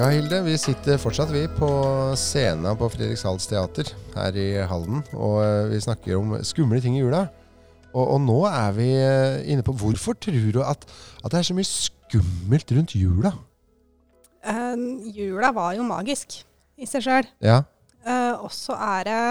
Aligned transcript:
Ja, 0.00 0.06
Hilde, 0.08 0.38
vi 0.46 0.54
sitter 0.56 0.96
fortsatt 0.96 1.28
vi 1.28 1.42
på 1.58 1.66
scenen 2.16 2.72
på 2.80 2.86
Fredrikshalds 2.88 3.44
teater 3.50 3.90
her 4.14 4.38
i 4.38 4.46
Halden. 4.64 5.02
Og 5.12 5.42
eh, 5.44 5.66
vi 5.74 5.80
snakker 5.84 6.16
om 6.16 6.30
skumle 6.46 6.80
ting 6.80 6.96
i 6.96 7.02
jula. 7.02 7.26
Og, 7.90 8.06
og 8.14 8.22
nå 8.24 8.38
er 8.48 8.72
vi 8.78 8.86
eh, 8.96 9.42
inne 9.52 9.66
på 9.66 9.74
Hvorfor 9.76 10.16
tror 10.16 10.48
du 10.56 10.62
at, 10.64 10.86
at 11.20 11.28
det 11.34 11.42
er 11.42 11.48
så 11.50 11.58
mye 11.58 11.68
skummelt 11.68 12.72
rundt 12.72 12.96
jula? 12.96 13.34
Uh, 14.40 15.04
jula 15.12 15.52
var 15.52 15.76
jo 15.76 15.84
magisk 15.84 16.38
i 16.80 16.88
seg 16.88 17.04
sjøl. 17.04 17.28
Ja. 17.44 17.60
Uh, 18.00 18.40
og 18.46 18.50
så 18.56 18.72
er 18.80 19.04
det 19.04 19.22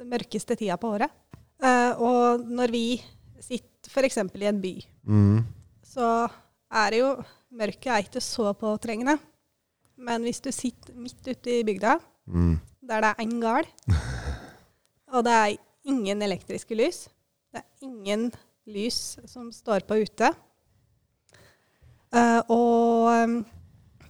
den 0.00 0.08
mørkeste 0.14 0.56
tida 0.56 0.80
på 0.80 0.94
året. 0.96 1.12
Uh, 1.60 1.92
og 2.00 2.46
når 2.48 2.72
vi 2.72 2.86
sitter 3.44 3.92
f.eks. 3.92 4.22
i 4.24 4.48
en 4.48 4.64
by, 4.64 4.78
Mm. 5.04 5.44
så 5.84 6.24
er 6.72 6.94
det 6.94 7.04
jo 7.04 7.18
Mørket 7.48 7.88
er 7.88 8.02
ikke 8.04 8.20
så 8.20 8.50
påtrengende. 8.52 9.14
Men 9.98 10.22
hvis 10.26 10.40
du 10.44 10.50
sitter 10.54 10.94
midt 10.94 11.26
ute 11.26 11.58
i 11.60 11.64
bygda, 11.66 11.98
Mm. 12.28 12.58
der 12.88 13.00
det 13.00 13.08
er 13.08 13.22
én 13.24 13.40
gard, 13.40 13.66
og 15.14 15.24
det 15.24 15.32
er 15.32 15.56
ingen 15.88 16.22
elektriske 16.22 16.76
lys, 16.76 17.08
det 17.52 17.62
er 17.62 17.86
ingen 17.86 18.26
lys 18.68 19.18
som 19.26 19.48
står 19.52 19.86
på 19.88 19.96
ute, 20.04 20.28
uh, 22.14 22.40
og 22.52 23.08
um, 23.24 23.38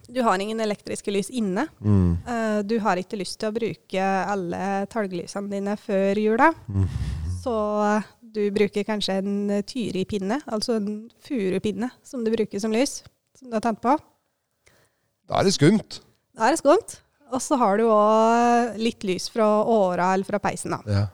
du 0.09 0.23
har 0.25 0.41
ingen 0.41 0.61
elektriske 0.65 1.13
lys 1.15 1.31
inne, 1.31 1.69
Mm. 1.81 2.17
Uh, 2.27 2.63
du 2.67 2.79
har 2.81 2.97
ikke 2.99 3.19
lyst 3.21 3.39
til 3.41 3.51
å 3.51 3.55
bruke 3.55 4.03
alle 4.03 4.87
talglysene 4.91 5.51
dine 5.53 5.77
før 5.79 6.19
jula, 6.19 6.51
så 7.43 7.55
eh, 7.87 8.03
du 8.35 8.51
bruker 8.51 8.83
kanskje 8.85 9.21
en 9.23 9.51
eh, 9.51 9.63
tyripinne, 9.63 10.41
altså 10.51 10.75
en 10.77 11.09
furupinne, 11.23 11.87
som 12.03 12.25
du 12.25 12.33
bruker 12.35 12.59
som 12.61 12.73
lys, 12.75 13.05
som 13.39 13.49
du 13.49 13.55
har 13.55 13.63
tent 13.65 13.81
på. 13.81 13.95
Da 15.29 15.39
er 15.41 15.49
det 15.49 15.55
skumt. 15.57 16.01
Da 16.39 16.49
er 16.49 16.55
det 16.57 16.61
skumt. 16.63 16.99
Og 17.29 17.43
så 17.45 17.59
har 17.61 17.77
du 17.77 17.85
òg 17.93 18.79
litt 18.81 19.05
lys 19.05 19.27
fra 19.33 19.47
åra 19.69 20.15
eller 20.17 20.25
fra 20.25 20.39
peisen. 20.41 20.73
da. 20.73 20.79
Ja. 20.89 21.07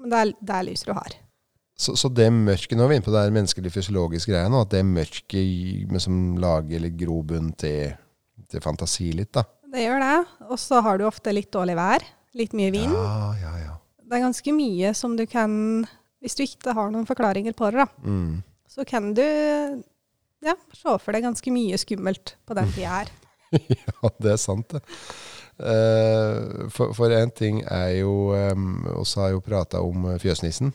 Men 0.00 0.12
det 0.14 0.20
er, 0.22 0.32
det 0.40 0.54
er 0.56 0.66
lys 0.70 0.84
du 0.88 0.92
har. 0.96 1.16
Så, 1.78 1.92
så 1.94 2.08
det 2.10 2.26
mørket 2.34 2.74
Nå 2.78 2.86
er 2.86 2.90
vi 2.90 2.96
inne 2.98 3.04
på 3.06 3.12
det 3.14 3.20
her 3.22 3.34
menneskelig 3.34 3.70
fysiologiske 3.74 4.32
greia 4.32 4.48
nå. 4.50 4.62
At 4.64 4.72
det 4.72 4.80
mørket 4.88 6.00
som 6.02 6.38
lager 6.40 6.80
litt 6.82 6.96
grobunn 6.98 7.52
til, 7.60 7.92
til 8.50 8.64
fantasi 8.64 9.10
litt, 9.14 9.30
da. 9.36 9.44
Det 9.68 9.84
gjør 9.84 10.00
det. 10.00 10.14
Og 10.48 10.56
så 10.58 10.80
har 10.82 10.98
du 10.98 11.04
ofte 11.06 11.34
litt 11.36 11.50
dårlig 11.54 11.76
vær. 11.78 12.06
Litt 12.38 12.56
mye 12.56 12.72
vind. 12.72 12.94
Ja, 12.96 13.28
ja, 13.42 13.52
ja. 13.66 13.76
Det 14.08 14.16
er 14.16 14.24
ganske 14.24 14.52
mye 14.56 14.94
som 14.96 15.18
du 15.18 15.26
kan 15.28 15.84
Hvis 16.24 16.34
du 16.38 16.42
ikke 16.46 16.72
har 16.74 16.88
noen 16.90 17.04
forklaringer 17.06 17.52
på 17.54 17.68
det, 17.70 17.84
da, 17.84 17.86
Mm. 18.08 18.38
så 18.66 18.82
kan 18.88 19.12
du 19.14 19.22
ja, 20.42 20.54
se 20.74 20.94
for 20.98 21.12
deg 21.14 21.22
ganske 21.28 21.52
mye 21.52 21.76
skummelt 21.78 22.32
på 22.48 22.56
den 22.58 22.72
tida 22.74 22.96
her. 23.02 23.12
Ja, 24.02 24.10
det 24.20 24.34
er 24.34 24.40
sant, 24.40 24.76
det. 24.76 24.82
Eh, 25.58 26.68
for, 26.70 27.10
én 27.10 27.24
en 27.24 27.32
ting 27.34 27.62
er 27.66 27.96
jo 27.98 28.30
um, 28.30 28.84
også 29.00 29.24
har 29.24 29.32
jo 29.34 29.42
prata 29.42 29.80
om 29.82 30.06
eh, 30.12 30.20
fjøsnissen. 30.22 30.70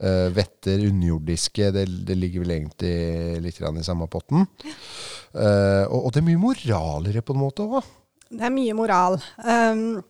Eh, 0.00 0.30
vetter, 0.34 0.80
underjordiske, 0.88 1.68
det, 1.74 1.84
det 2.08 2.16
ligger 2.18 2.42
vel 2.42 2.54
egentlig 2.56 3.42
litt 3.44 3.60
i 3.60 3.84
samme 3.86 4.08
potten. 4.10 4.46
Og, 5.34 5.98
og 6.00 6.08
det 6.14 6.22
er 6.22 6.26
mye 6.30 6.40
moralere 6.40 7.22
på 7.22 7.36
en 7.36 7.42
måte 7.42 7.66
òg. 7.66 7.92
Det 8.34 8.42
er 8.42 8.54
mye 8.54 8.74
moral. 8.74 9.20
Um, 9.38 10.00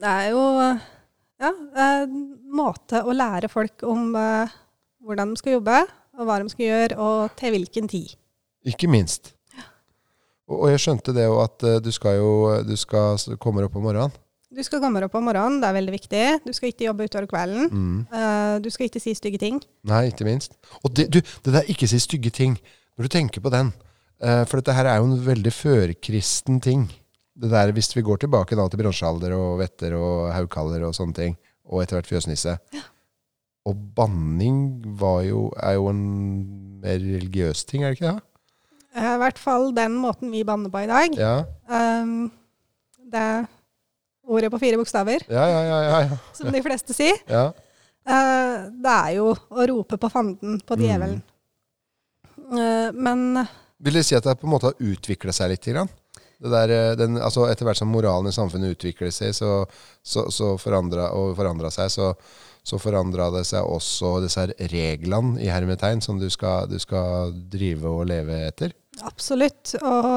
det 0.00 0.10
er 0.10 0.32
jo 0.32 0.42
ja, 0.62 1.52
en 1.84 2.16
måte 2.50 3.04
å 3.04 3.14
lære 3.14 3.50
folk 3.52 3.84
om 3.86 4.10
hvordan 5.02 5.34
de 5.34 5.38
skal 5.38 5.58
jobbe, 5.58 5.84
og 6.18 6.26
hva 6.26 6.40
de 6.42 6.50
skal 6.50 6.66
gjøre, 6.66 6.98
og 6.98 7.36
til 7.38 7.54
hvilken 7.54 7.88
tid. 7.90 8.16
Ikke 8.66 8.90
minst. 8.90 9.34
Og, 10.52 10.66
jeg 10.72 10.82
skjønte 10.84 11.14
det 11.16 11.24
jo 11.24 11.38
at 11.42 11.64
eh, 11.66 11.80
du 11.82 11.90
skal 11.94 12.18
jo 12.20 12.32
du 12.66 12.76
skal 12.78 13.20
komme 13.42 13.64
opp 13.66 13.78
om 13.78 13.88
morgenen. 13.88 14.14
Du 14.52 14.60
skal 14.60 14.82
komme 14.84 15.00
opp 15.00 15.14
om 15.16 15.24
morgenen, 15.24 15.62
det 15.62 15.68
er 15.70 15.76
veldig 15.78 15.92
viktig. 15.94 16.24
Du 16.44 16.52
skal 16.52 16.72
ikke 16.72 16.84
jobbe 16.84 17.06
utover 17.08 17.28
kvelden. 17.30 17.70
Mm. 17.72 18.00
Uh, 18.12 18.56
du 18.60 18.68
skal 18.72 18.90
ikke 18.90 19.00
si 19.00 19.14
stygge 19.16 19.40
ting. 19.40 19.62
Nei, 19.88 20.10
ikke 20.10 20.26
minst. 20.28 20.58
Og 20.84 20.92
det, 20.92 21.06
du, 21.08 21.22
det 21.24 21.54
der 21.54 21.70
ikke 21.72 21.88
si 21.88 22.00
stygge 22.02 22.32
ting, 22.36 22.58
når 22.98 23.08
du 23.08 23.12
tenker 23.14 23.40
på 23.40 23.52
den 23.52 23.70
uh, 23.72 24.42
For 24.44 24.60
dette 24.60 24.74
her 24.76 24.90
er 24.90 25.00
jo 25.00 25.08
en 25.08 25.22
veldig 25.24 25.52
førkristen 25.56 26.60
ting. 26.60 26.84
Det 27.32 27.48
der, 27.48 27.72
Hvis 27.72 27.94
vi 27.96 28.04
går 28.04 28.20
tilbake 28.20 28.58
da 28.58 28.66
til 28.68 28.82
bronsealder 28.82 29.32
og 29.38 29.62
vetter 29.62 29.96
og 29.96 30.28
haukaller 30.34 30.84
og 30.84 30.92
sånne 30.98 31.16
ting, 31.16 31.38
og 31.64 31.80
etter 31.80 31.96
hvert 31.96 32.10
fjøsnisse 32.10 32.58
Og 33.70 33.78
banning 33.96 34.82
var 35.00 35.22
jo, 35.24 35.46
er 35.56 35.78
jo 35.78 35.88
en 35.88 36.04
mer 36.82 37.00
religiøs 37.00 37.64
ting, 37.64 37.86
er 37.86 37.94
det 37.94 38.02
ikke 38.02 38.10
det? 38.10 38.31
Eh, 38.92 39.08
I 39.14 39.18
hvert 39.22 39.40
fall 39.40 39.70
den 39.76 39.96
måten 40.00 40.32
vi 40.32 40.44
banner 40.44 40.72
på 40.72 40.84
i 40.84 40.90
dag. 40.90 41.18
Ja, 41.18 41.34
Um, 41.72 42.26
det 43.08 43.20
er 43.20 43.44
ordet 44.28 44.50
på 44.52 44.58
fire 44.60 44.76
bokstaver, 44.76 45.22
ja, 45.30 45.44
ja. 45.48 45.60
ja, 45.64 45.78
ja, 45.86 46.00
ja. 46.10 46.16
som 46.36 46.50
de 46.52 46.60
fleste 46.64 46.92
sier. 46.96 47.16
ja. 47.30 47.46
Eh, 48.02 48.54
det 48.82 48.92
er 48.92 49.10
jo 49.14 49.30
å 49.30 49.66
rope 49.70 49.96
på 50.00 50.10
fanden, 50.10 50.58
på 50.66 50.76
djevelen. 50.80 51.20
Eh, 52.50 52.88
men 52.92 53.46
Vil 53.78 53.98
det 53.98 54.04
si 54.08 54.16
at 54.18 54.26
det 54.26 54.40
på 54.40 54.48
en 54.48 54.54
måte 54.56 54.72
har 54.72 54.82
utvikla 54.82 55.34
seg 55.34 55.52
litt? 55.52 55.68
Grann? 55.70 55.90
Det 56.42 56.50
der, 56.50 56.96
den, 56.98 57.20
altså 57.22 57.46
etter 57.46 57.68
hvert 57.68 57.78
som 57.78 57.92
moralen 57.94 58.32
i 58.32 58.34
samfunnet 58.34 58.74
utvikler 58.74 59.12
seg 59.14 59.30
så, 59.38 59.62
så, 60.02 60.26
så 60.34 60.56
forandra, 60.58 61.12
og 61.14 61.36
forandra 61.38 61.70
seg, 61.70 61.92
så, 61.94 62.10
så 62.66 62.80
forandra 62.82 63.30
det 63.36 63.44
seg 63.46 63.62
også 63.62 64.16
disse 64.24 64.48
reglene 64.72 65.38
i 65.38 65.50
hermetegn 65.52 66.02
som 66.02 66.18
du 66.18 66.26
skal, 66.30 66.66
du 66.66 66.82
skal 66.82 67.30
drive 67.52 67.86
og 67.86 68.08
leve 68.10 68.42
etter. 68.48 68.74
Absolutt. 69.00 69.74
Og 69.80 70.10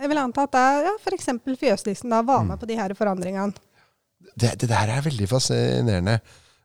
jeg 0.00 0.10
vil 0.10 0.18
anta 0.22 0.46
at 0.48 0.58
ja, 0.88 0.96
f.eks. 1.00 1.30
fjøsnissen 1.60 2.10
da 2.12 2.22
var 2.26 2.42
med 2.48 2.58
på 2.60 2.66
de 2.68 2.76
her 2.78 2.94
forandringene. 2.98 3.54
Det, 4.36 4.56
det 4.60 4.68
der 4.68 4.90
er 4.96 5.04
veldig 5.04 5.28
fascinerende. 5.30 6.18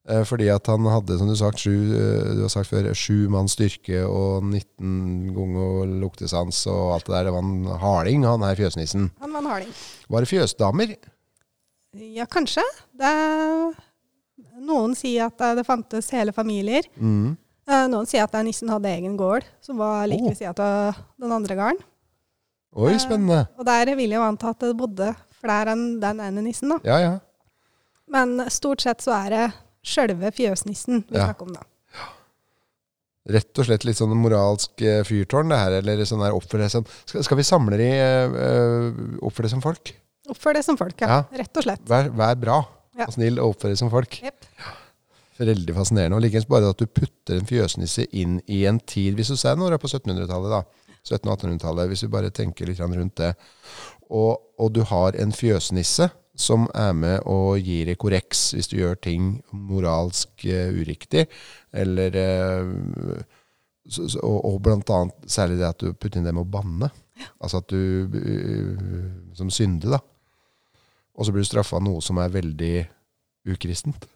eh, 0.10 0.24
Fordi 0.28 0.50
at 0.50 0.66
han 0.68 0.88
hadde, 0.90 1.18
som 1.20 1.30
du, 1.30 1.36
sagt, 1.40 1.62
sju, 1.62 1.72
eh, 1.94 2.34
du 2.36 2.42
har 2.42 2.50
sagt 2.52 2.72
før, 2.72 2.90
sju 2.98 3.30
manns 3.32 3.54
styrke 3.56 4.02
og 4.08 4.44
19 4.50 5.32
ganger 5.38 5.94
luktesans 6.02 6.64
og 6.72 6.96
alt 6.98 7.06
det 7.08 7.16
der. 7.16 7.30
Det 7.30 7.36
var 7.38 7.46
en 7.46 7.80
harding, 7.86 8.26
han 8.26 8.44
her 8.48 8.56
fjøsnissen. 8.60 9.12
Han 9.22 9.32
var 9.38 9.46
en 9.46 9.52
harding. 9.54 9.74
Var 10.10 10.26
det 10.26 10.32
fjøsdamer? 10.34 10.96
Ja, 12.18 12.26
kanskje. 12.32 12.64
Det, 12.98 13.14
noen 14.64 14.94
sier 14.96 15.30
at 15.30 15.40
det 15.58 15.66
fantes 15.68 16.10
hele 16.16 16.34
familier. 16.36 16.88
Mm. 16.98 17.38
Eh, 17.70 17.88
noen 17.88 18.08
sier 18.10 18.24
at 18.26 18.34
nissen 18.44 18.70
hadde 18.74 18.90
egen 18.90 19.18
gård, 19.20 19.46
som 19.62 19.78
var 19.78 20.08
like 20.10 20.32
ved 20.32 20.38
sida 20.40 20.54
av 20.58 20.96
den 21.22 21.32
andre 21.32 21.56
gården. 21.56 21.82
Oi, 22.76 22.94
Eh, 22.94 23.00
spennende. 23.04 23.48
Og 23.60 23.66
der 23.68 23.86
vil 23.96 24.10
jeg 24.10 24.18
jo 24.18 24.24
anta 24.26 24.50
at 24.50 24.60
det 24.60 24.76
bodde 24.80 25.12
flere 25.42 25.74
enn 25.76 26.00
den 26.00 26.20
ene 26.24 26.42
nissen, 26.46 26.70
da. 26.70 26.80
Ja, 26.88 26.98
ja. 27.00 27.20
Men 28.12 28.40
stort 28.50 28.82
sett 28.82 29.00
så 29.04 29.12
er 29.26 29.30
det 29.30 29.54
sjølve 29.84 30.32
fjøsnissen 30.34 31.04
vi 31.10 31.18
Ja. 31.18 31.28
snakker 31.28 31.48
om, 31.48 31.54
da. 31.54 31.62
Rett 33.32 33.54
og 33.62 33.66
slett 33.68 33.84
litt 33.86 33.98
sånn 34.00 34.16
moralsk 34.18 34.82
eh, 34.82 35.04
fyrtårn, 35.06 35.50
det 35.54 35.58
her. 35.62 35.72
Eller 35.78 36.02
sånn 36.10 36.24
der 36.24 36.34
oppfør 36.34 36.64
deg 36.64 36.72
som 36.74 36.86
skal, 37.06 37.22
skal 37.24 37.38
vi 37.38 37.44
samle 37.46 37.78
de 37.78 37.90
uh, 38.02 39.20
oppfør 39.22 39.46
deg 39.46 39.52
som 39.54 39.62
folk? 39.62 39.92
Oppfør 40.32 40.58
det 40.58 40.64
som 40.66 40.78
folk, 40.80 40.96
ja. 41.06 41.08
Ja. 41.08 41.20
Rett 41.44 41.56
og 41.62 41.64
slett. 41.68 41.84
Vær, 41.86 42.10
vær 42.18 42.36
bra 42.42 42.58
Ja. 42.98 43.06
og 43.06 43.14
snill 43.14 43.38
og 43.40 43.54
oppfør 43.54 43.70
deg 43.76 43.78
som 43.78 43.92
folk. 43.94 44.18
Jepp. 44.26 44.41
Veldig 45.40 45.76
fascinerende. 45.76 46.18
Og 46.18 46.26
likeens 46.26 46.48
bare 46.50 46.72
at 46.74 46.80
du 46.82 46.90
putter 46.90 47.40
en 47.40 47.48
fjøsnisse 47.48 48.06
inn 48.12 48.40
i 48.52 48.66
en 48.70 48.80
tid 48.80 49.16
Hvis 49.18 49.32
du 49.32 49.38
ser 49.40 49.56
når 49.58 49.72
du 49.72 49.78
er 49.78 49.84
på 49.84 49.92
1700-tallet, 49.92 50.52
da. 50.52 50.64
1700- 51.08 51.32
og 51.32 51.38
1800-tallet. 51.38 51.92
Hvis 51.92 52.04
vi 52.06 52.14
bare 52.14 52.34
tenker 52.36 52.70
litt 52.70 52.82
rundt 52.82 53.18
det. 53.18 53.34
Og, 54.12 54.42
og 54.60 54.74
du 54.76 54.84
har 54.84 55.16
en 55.16 55.32
fjøsnisse 55.32 56.10
som 56.42 56.68
er 56.78 56.94
med 56.96 57.28
og 57.30 57.60
gir 57.60 57.90
deg 57.90 58.00
korreks 58.02 58.52
hvis 58.56 58.70
du 58.72 58.78
gjør 58.80 58.98
ting 59.04 59.34
moralsk 59.52 60.46
uh, 60.48 60.72
uriktig, 60.74 61.26
eller 61.72 62.16
uh, 62.18 63.20
så, 63.86 64.08
så, 64.08 64.22
og, 64.24 64.40
og 64.48 64.62
blant 64.64 64.90
annet 64.94 65.30
særlig 65.32 65.60
det 65.60 65.68
at 65.68 65.84
du 65.84 65.94
putter 65.94 66.20
inn 66.22 66.28
det 66.28 66.34
med 66.36 66.46
å 66.46 66.54
banne. 66.54 66.92
Altså 67.42 67.62
at 67.62 67.70
du 67.70 68.08
uh, 68.16 68.80
Som 69.38 69.52
synde, 69.54 69.92
da. 69.92 70.00
Og 71.16 71.28
så 71.28 71.34
blir 71.34 71.46
du 71.46 71.50
straffa 71.50 71.80
noe 71.84 72.02
som 72.04 72.20
er 72.22 72.34
veldig 72.34 72.76
ukristent. 73.52 74.08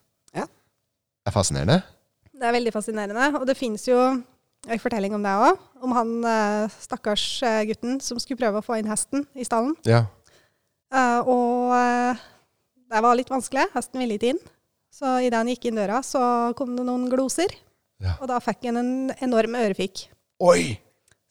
Er 1.25 1.33
fascinerende. 1.33 1.79
Det 2.35 2.45
er 2.45 2.53
veldig 2.55 2.73
fascinerende. 2.75 3.29
Og 3.39 3.45
det 3.49 3.55
fins 3.57 3.87
jo 3.87 3.97
en 4.65 4.81
fortelling 4.81 5.13
om 5.17 5.23
det 5.25 5.33
òg. 5.47 5.61
Om 5.85 5.95
han 5.95 6.11
eh, 6.29 6.75
stakkars 6.83 7.25
eh, 7.45 7.61
gutten 7.69 7.99
som 8.03 8.19
skulle 8.21 8.39
prøve 8.41 8.61
å 8.61 8.65
få 8.65 8.77
inn 8.79 8.89
hesten 8.89 9.25
i 9.37 9.45
stallen. 9.47 9.73
Ja. 9.87 10.03
Eh, 10.93 11.19
og 11.31 11.73
eh, 11.77 12.23
det 12.93 13.01
var 13.05 13.17
litt 13.17 13.31
vanskelig. 13.33 13.67
Hesten 13.75 14.01
ville 14.03 14.17
ikke 14.19 14.33
inn. 14.35 14.41
Så 14.95 15.17
idet 15.25 15.35
han 15.41 15.49
gikk 15.51 15.65
inn 15.67 15.79
døra, 15.79 15.99
så 16.05 16.21
kom 16.55 16.75
det 16.77 16.85
noen 16.87 17.09
gloser. 17.11 17.51
Ja. 18.03 18.13
Og 18.21 18.29
da 18.31 18.37
fikk 18.43 18.67
han 18.69 18.79
en 18.79 18.93
enorm 19.23 19.57
ørefik. 19.59 20.05
Oi! 20.43 20.75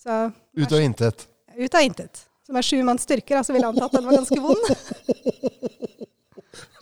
Så 0.00 0.26
Ut 0.56 0.73
av 0.73 0.82
intet. 0.85 1.26
ut 1.56 1.75
av 1.75 1.85
intet. 1.85 2.26
Som 2.44 2.58
er 2.61 2.67
sju 2.67 2.76
manns 2.85 3.06
styrker, 3.06 3.38
altså 3.41 3.55
ville 3.56 3.70
han 3.70 3.79
tatt 3.79 3.94
den 3.96 4.05
var 4.05 4.19
ganske 4.19 4.41
vond. 4.43 4.67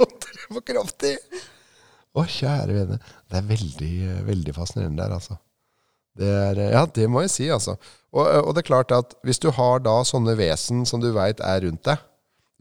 det 0.03 0.49
var 0.51 0.65
kraftig! 0.67 1.13
Å, 2.13 2.27
kjære 2.29 2.77
vene. 2.77 2.99
Det 3.31 3.39
er 3.39 3.49
veldig, 3.49 3.95
veldig 4.29 4.55
fascinerende 4.57 5.01
der, 5.01 5.15
altså. 5.17 5.39
Det 6.19 6.29
er, 6.29 6.59
ja, 6.75 6.83
det 6.85 7.07
må 7.09 7.23
jeg 7.25 7.33
si, 7.33 7.47
altså. 7.53 7.79
Og, 8.13 8.27
og 8.43 8.51
det 8.53 8.63
er 8.63 8.69
klart 8.69 8.93
at 8.93 9.15
hvis 9.25 9.41
du 9.41 9.49
har 9.57 9.81
da 9.81 9.95
sånne 10.05 10.35
vesen 10.37 10.83
som 10.89 11.01
du 11.01 11.09
veit 11.17 11.41
er 11.41 11.63
rundt 11.65 11.87
deg, 11.89 12.03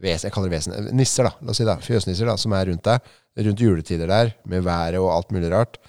vesen, 0.01 0.30
jeg 0.30 0.36
kaller 0.36 0.48
det 0.48 0.56
vesen, 0.56 0.77
nisser, 0.95 1.27
da, 1.27 1.33
la 1.44 1.51
oss 1.51 1.59
si 1.59 1.68
da, 1.68 1.75
fjøsnisser 1.83 2.31
da, 2.31 2.38
som 2.39 2.56
er 2.56 2.69
rundt 2.71 2.88
deg, 2.88 3.09
rundt 3.44 3.63
juletider 3.63 4.07
der, 4.12 4.31
med 4.48 4.63
været 4.65 5.01
og 5.01 5.12
alt 5.12 5.36
mulig 5.36 5.51
rart. 5.51 5.81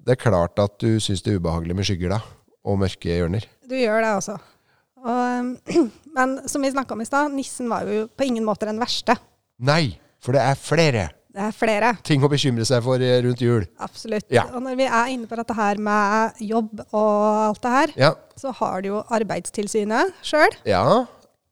Det 0.00 0.14
er 0.14 0.20
klart 0.20 0.60
at 0.60 0.76
du 0.80 1.00
syns 1.02 1.24
det 1.24 1.32
er 1.32 1.40
ubehagelig 1.40 1.78
med 1.78 1.88
skygger 1.88 2.14
da, 2.18 2.20
og 2.68 2.82
mørke 2.82 3.08
hjørner. 3.08 3.48
Du 3.64 3.76
gjør 3.78 4.04
det 4.04 4.12
også. 4.18 4.36
Og, 5.00 5.56
men 6.16 6.36
som 6.52 6.64
vi 6.64 6.72
snakka 6.74 6.96
om 6.96 7.00
i 7.00 7.08
stad, 7.08 7.32
nissen 7.32 7.72
var 7.72 7.88
jo 7.88 8.04
på 8.12 8.28
ingen 8.28 8.44
måte 8.44 8.68
den 8.68 8.80
verste. 8.82 9.16
Nei, 9.64 9.96
for 10.20 10.36
det 10.36 10.44
er 10.44 10.60
flere 10.60 11.06
Det 11.30 11.42
er 11.46 11.52
flere. 11.54 11.92
ting 12.02 12.24
å 12.26 12.28
bekymre 12.32 12.64
seg 12.66 12.82
for 12.82 12.98
eh, 13.06 13.20
rundt 13.22 13.38
jul. 13.44 13.62
Absolutt. 13.78 14.26
Ja. 14.34 14.48
Og 14.50 14.62
når 14.64 14.74
vi 14.80 14.86
er 14.88 15.10
inne 15.12 15.28
på 15.30 15.36
dette 15.38 15.54
her 15.54 15.78
med 15.78 16.40
jobb 16.42 16.80
og 16.90 17.12
alt 17.46 17.60
det 17.62 17.74
her, 17.76 17.92
Ja, 18.00 18.12
så 18.40 18.50
har 18.58 18.82
du 18.82 18.88
jo 18.90 19.02
Arbeidstilsynet 19.14 20.10
sjøl. 20.26 20.56
ja. 20.66 20.82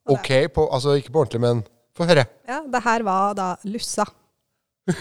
ok, 0.09 0.31
på, 0.55 0.65
altså 0.73 0.97
ikke 0.99 1.13
på 1.15 1.21
ordentlig, 1.23 1.41
men 1.45 1.63
få 1.95 2.07
høre. 2.09 2.25
Ja, 2.49 2.63
det 2.67 2.83
her 2.83 3.03
var 3.07 3.35
da 3.39 3.53
Lussa. 3.69 4.07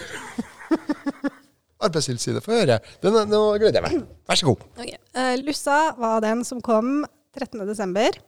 Arbeidstilsynet, 1.78 2.42
få 2.42 2.56
høre. 2.58 2.78
Den, 3.02 3.18
nå 3.30 3.40
gleder 3.60 3.78
jeg 3.78 3.84
meg. 3.86 4.06
Vær 4.28 4.38
så 4.40 4.48
god. 4.50 4.64
Eh, 4.82 5.34
Lussa 5.46 5.76
var 5.98 6.22
den 6.24 6.42
som 6.46 6.62
kom 6.64 7.04
13. 7.38 7.62
desember. 7.68 8.18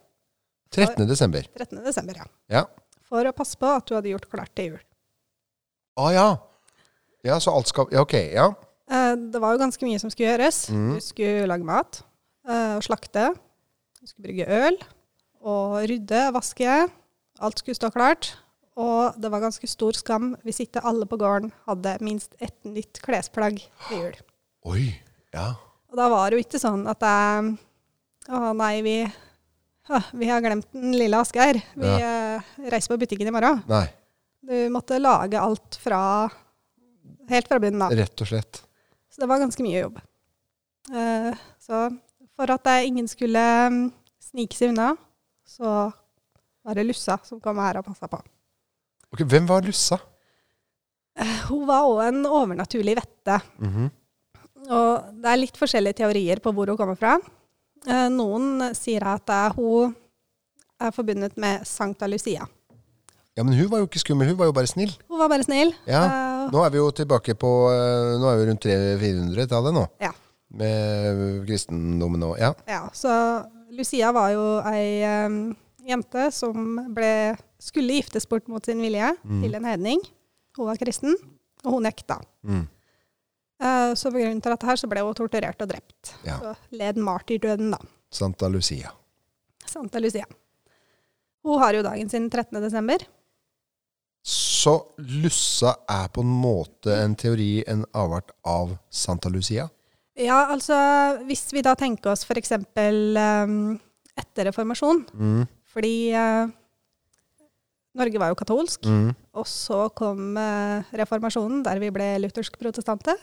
13. 0.71 1.03
desember. 1.09 1.47
13. 1.59 1.81
desember, 1.83 2.21
ja. 2.21 2.27
Ja. 2.59 2.63
For 3.11 3.27
å 3.27 3.33
passe 3.35 3.59
på 3.59 3.67
at 3.67 3.87
du 3.89 3.97
hadde 3.97 4.13
gjort 4.13 4.29
klart 4.31 4.53
til 4.55 4.71
jul. 4.73 4.79
Å 5.99 6.11
ja. 6.13 6.27
Ja, 7.27 7.37
så 7.43 7.53
alt 7.53 7.69
skal 7.69 7.91
Ja, 7.93 8.05
ok. 8.05 8.15
Ja. 8.31 8.47
Eh, 8.91 9.13
det 9.31 9.41
var 9.41 9.55
jo 9.55 9.61
ganske 9.61 9.87
mye 9.87 9.99
som 10.01 10.11
skulle 10.11 10.31
gjøres. 10.33 10.65
Mm. 10.71 10.95
Du 10.97 11.03
skulle 11.03 11.47
lage 11.49 11.67
mat 11.67 12.01
eh, 12.47 12.77
og 12.77 12.85
slakte. 12.85 13.31
Du 14.01 14.07
skulle 14.09 14.29
brygge 14.29 14.47
øl 14.49 14.79
og 15.41 15.81
rydde, 15.89 16.27
vaske. 16.35 16.77
Alt 17.41 17.61
skulle 17.61 17.77
stå 17.77 17.89
klart. 17.93 18.33
Og 18.79 19.17
det 19.19 19.31
var 19.33 19.43
ganske 19.43 19.67
stor 19.67 19.97
skam 19.97 20.31
hvis 20.45 20.61
ikke 20.63 20.83
alle 20.87 21.07
på 21.09 21.19
gården 21.19 21.51
hadde 21.67 21.97
minst 22.05 22.37
ett 22.39 22.57
nytt 22.63 23.01
klesplagg 23.03 23.59
til 23.87 23.97
jul. 23.97 24.15
Oi. 24.71 24.85
Ja. 25.35 25.53
Og 25.91 25.99
da 25.99 26.07
var 26.11 26.29
det 26.29 26.39
jo 26.39 26.45
ikke 26.45 26.61
sånn 26.61 26.85
at 26.91 27.03
jeg 27.03 27.51
Å 28.31 28.51
nei, 28.53 28.75
vi, 28.85 28.95
å, 29.89 29.99
vi 30.13 30.27
har 30.29 30.43
glemt 30.45 30.67
den 30.77 30.93
lille 30.93 31.17
Asgeir. 31.17 31.57
Vi 31.73 31.89
eh, 31.89 32.51
reiser 32.69 32.93
på 32.93 32.99
butikken 33.01 33.27
i 33.27 33.33
morgen. 33.33 33.63
Nei, 33.67 33.87
Du 34.41 34.55
måtte 34.73 34.97
lage 34.99 35.39
alt 35.39 35.77
fra 35.81 36.29
Helt 37.29 37.47
fra 37.47 37.59
bunnen 37.61 37.81
av. 37.85 37.93
rett 37.95 38.21
og 38.21 38.27
slett. 38.27 38.63
Så 39.11 39.21
det 39.21 39.27
var 39.29 39.39
ganske 39.39 39.63
mye 39.63 39.83
jobb. 39.83 39.99
Eh, 40.91 41.31
så 41.61 41.83
for 42.35 42.51
at 42.51 42.67
ingen 42.83 43.07
skulle 43.07 43.43
mm, 43.69 43.81
snike 44.31 44.57
seg 44.57 44.73
unna, 44.73 44.95
så 45.47 45.91
var 46.63 46.75
det 46.77 46.87
Lussa 46.87 47.19
som 47.23 47.39
kom 47.43 47.59
her 47.61 47.79
og 47.79 47.85
passa 47.85 48.09
på. 48.11 48.19
Ok, 49.11 49.23
Hvem 49.27 49.47
var 49.47 49.63
Lussa? 49.65 49.99
Eh, 51.19 51.37
hun 51.49 51.65
var 51.69 51.87
òg 51.87 52.01
en 52.07 52.21
overnaturlig 52.25 52.97
vette. 52.99 53.39
Mhm. 53.61 53.89
Og 54.71 55.21
det 55.23 55.29
er 55.31 55.39
litt 55.41 55.57
forskjellige 55.57 55.97
teorier 56.03 56.39
på 56.43 56.51
hvor 56.53 56.69
hun 56.69 56.77
kommer 56.77 56.97
fra. 56.99 57.15
Eh, 57.87 58.07
noen 58.13 58.73
sier 58.77 59.03
at 59.09 59.31
hun 59.57 59.95
er 60.81 60.91
forbundet 60.93 61.37
med 61.41 61.65
Sankta 61.67 62.07
Lucia. 62.09 62.45
Ja, 63.41 63.45
men 63.47 63.57
hun 63.57 63.71
var 63.71 63.79
jo 63.81 63.87
ikke 63.87 63.97
skummel, 64.03 64.27
hun 64.29 64.37
var 64.37 64.51
jo 64.51 64.53
bare 64.53 64.69
snill. 64.69 64.91
Hun 65.09 65.17
var 65.17 65.29
bare 65.31 65.41
snill. 65.41 65.71
Ja. 65.89 66.01
Eh, 66.05 66.41
Nå 66.53 66.61
er 66.61 66.69
vi 66.69 66.77
jo 66.77 66.91
tilbake 66.93 67.33
på 67.41 67.49
eh, 67.73 68.09
Nå 68.21 68.27
er 68.29 68.35
vi 68.37 68.43
rundt 68.51 68.65
300-400-tallet 68.67 69.73
nå. 69.73 69.85
Ja. 70.03 70.11
Med 70.59 71.23
kristendommen 71.47 72.21
og 72.27 72.35
Ja. 72.37 72.51
ja, 72.69 72.83
så 72.93 73.09
Lucia 73.73 74.11
var 74.13 74.29
jo 74.35 74.43
ei 74.69 74.99
um, 75.25 75.37
jente 75.87 76.27
som 76.35 76.75
ble, 76.93 77.09
skulle 77.57 77.95
giftes 77.97 78.27
bort 78.29 78.45
mot 78.51 78.61
sin 78.67 78.83
vilje 78.83 79.09
til 79.25 79.57
en 79.57 79.65
hedning. 79.65 80.03
Hun 80.59 80.67
var 80.69 80.77
kristen, 80.77 81.15
og 81.63 81.77
hun 81.79 81.87
nekta. 81.87 82.19
Mm. 82.45 82.67
Uh, 83.61 83.95
så 83.97 84.11
av 84.11 84.19
dette 84.43 84.69
her 84.69 84.81
så 84.83 84.89
ble 84.91 85.01
hun 85.07 85.17
torturert 85.17 85.65
og 85.65 85.71
drept. 85.71 86.13
Ja. 86.27 86.37
Så 86.43 86.53
led 86.77 86.99
martyrdøden, 87.01 87.73
da. 87.73 87.81
Santa 88.13 88.51
Lucia. 88.51 88.91
Santa 89.65 90.03
Lucia. 90.03 90.27
Hun 91.47 91.57
har 91.63 91.73
jo 91.79 91.87
dagen 91.87 92.11
sin 92.11 92.29
13. 92.29 92.59
desember. 92.61 93.07
Så 94.61 94.73
Lussa 95.23 95.71
er 95.89 96.09
på 96.13 96.21
en 96.25 96.33
måte 96.41 96.93
en 97.01 97.15
teori, 97.17 97.63
en 97.71 97.85
avart 97.97 98.29
av 98.45 98.75
Santa 98.93 99.29
Lucia? 99.33 99.67
Ja, 100.19 100.43
altså 100.53 100.75
hvis 101.25 101.47
vi 101.55 101.63
da 101.65 101.73
tenker 101.79 102.11
oss 102.13 102.25
f.eks. 102.27 102.51
Um, 102.77 103.79
etter 104.19 104.49
reformasjon, 104.51 105.05
Mm. 105.15 105.45
fordi 105.71 105.93
uh, 106.13 106.51
Norge 107.97 108.19
var 108.21 108.29
jo 108.31 108.37
katolsk, 108.39 108.85
Mm. 108.85 109.15
og 109.33 109.47
så 109.47 109.89
kom 109.95 110.37
uh, 110.37 110.83
reformasjonen, 110.93 111.63
der 111.65 111.79
vi 111.81 111.89
ble 111.95 112.11
luthersk-protestante. 112.23 113.15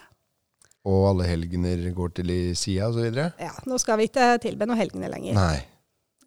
Og 0.89 1.07
alle 1.11 1.29
helgener 1.29 1.87
går 1.95 2.15
til 2.17 2.27
Lucia 2.33 2.89
osv.? 2.89 3.13
Ja, 3.39 3.53
nå 3.69 3.79
skal 3.79 3.99
vi 4.01 4.09
ikke 4.09 4.39
tilbe 4.43 4.67
noen 4.67 4.81
helgener 4.81 5.13
lenger. 5.13 5.35
Nei. 5.39 5.61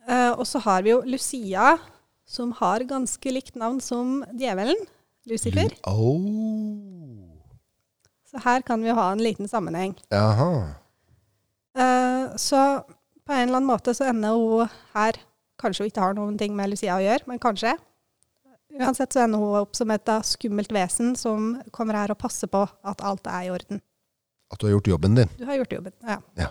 Uh, 0.07 0.33
og 0.39 0.45
så 0.49 0.61
har 0.63 0.81
vi 0.85 0.93
jo 0.93 1.01
Lucia, 1.05 1.75
som 2.25 2.53
har 2.61 2.85
ganske 2.87 3.33
likt 3.33 3.57
navn 3.59 3.81
som 3.83 4.21
djevelen, 4.37 4.77
Lucifer. 5.25 5.73
Oh. 5.83 7.37
Så 8.31 8.39
her 8.43 8.61
kan 8.61 8.83
vi 8.83 8.89
ha 8.89 9.11
en 9.11 9.23
liten 9.23 9.47
sammenheng. 9.47 9.93
Jaha. 10.09 10.73
Uh, 11.77 12.35
så 12.35 12.81
på 13.27 13.33
en 13.33 13.47
eller 13.47 13.61
annen 13.61 13.69
måte 13.69 13.93
så 13.95 14.09
ender 14.11 14.35
hun 14.35 14.71
her 14.95 15.19
Kanskje 15.61 15.83
hun 15.83 15.91
ikke 15.91 16.01
har 16.01 16.15
noen 16.17 16.37
ting 16.39 16.55
med 16.57 16.71
Lucia 16.71 16.95
å 16.97 17.03
gjøre, 17.03 17.27
men 17.29 17.37
kanskje. 17.37 17.75
Uansett 18.79 19.13
så 19.13 19.19
ender 19.21 19.37
hun 19.37 19.59
opp 19.59 19.75
som 19.77 19.91
et 19.93 20.01
da 20.09 20.15
skummelt 20.25 20.71
vesen 20.73 21.11
som 21.19 21.51
kommer 21.75 21.99
her 21.99 22.13
og 22.13 22.17
passer 22.17 22.49
på 22.49 22.63
at 22.65 23.03
alt 23.05 23.29
er 23.29 23.43
i 23.45 23.51
orden. 23.53 23.81
At 24.49 24.57
du 24.57 24.65
har 24.65 24.73
gjort 24.73 24.89
jobben 24.89 25.19
din. 25.19 25.29
Du 25.37 25.45
har 25.45 25.59
gjort 25.59 25.75
jobben. 25.75 25.93
Ja. 26.01 26.17
Ja. 26.39 26.49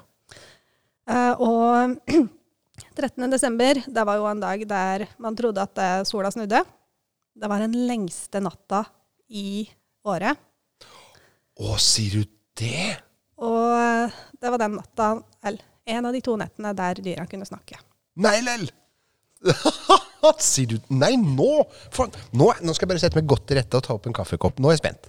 Uh, 1.11 1.43
og 1.43 1.97
13. 3.01 3.27
desember, 3.33 3.83
det 3.83 4.07
var 4.07 4.21
jo 4.21 4.29
en 4.31 4.45
dag 4.45 4.63
der 4.69 5.09
man 5.19 5.37
trodde 5.37 5.65
at 5.65 5.83
eh, 5.83 6.03
sola 6.09 6.31
snudde. 6.31 6.63
Det 7.35 7.49
var 7.51 7.63
den 7.63 7.77
lengste 7.87 8.41
natta 8.43 8.85
i 9.31 9.69
året. 10.09 10.39
Å, 11.61 11.77
sier 11.81 12.21
du 12.21 12.33
det? 12.59 12.97
Og 13.41 13.77
eh, 13.77 14.19
det 14.41 14.53
var 14.53 14.61
den 14.61 14.77
natta, 14.79 15.13
eller 15.45 15.65
en 15.91 16.09
av 16.09 16.17
de 16.17 16.21
to 16.25 16.37
nettene 16.41 16.75
der 16.77 17.01
dyra 17.05 17.27
kunne 17.31 17.49
snakke. 17.49 17.79
Nei, 18.21 18.41
lell! 18.45 18.67
sier 20.45 20.75
du 20.75 20.93
Nei, 20.93 21.15
nå! 21.17 21.65
For, 21.95 22.11
nå! 22.37 22.51
Nå 22.61 22.75
skal 22.77 22.85
jeg 22.85 22.93
bare 22.93 23.03
sette 23.03 23.17
meg 23.21 23.31
godt 23.31 23.47
til 23.49 23.61
rette 23.61 23.79
og 23.79 23.87
ta 23.87 23.97
opp 23.97 24.11
en 24.11 24.17
kaffekopp. 24.17 24.61
Nå 24.61 24.71
er 24.71 24.77
jeg 24.77 24.83
spent. 24.85 25.09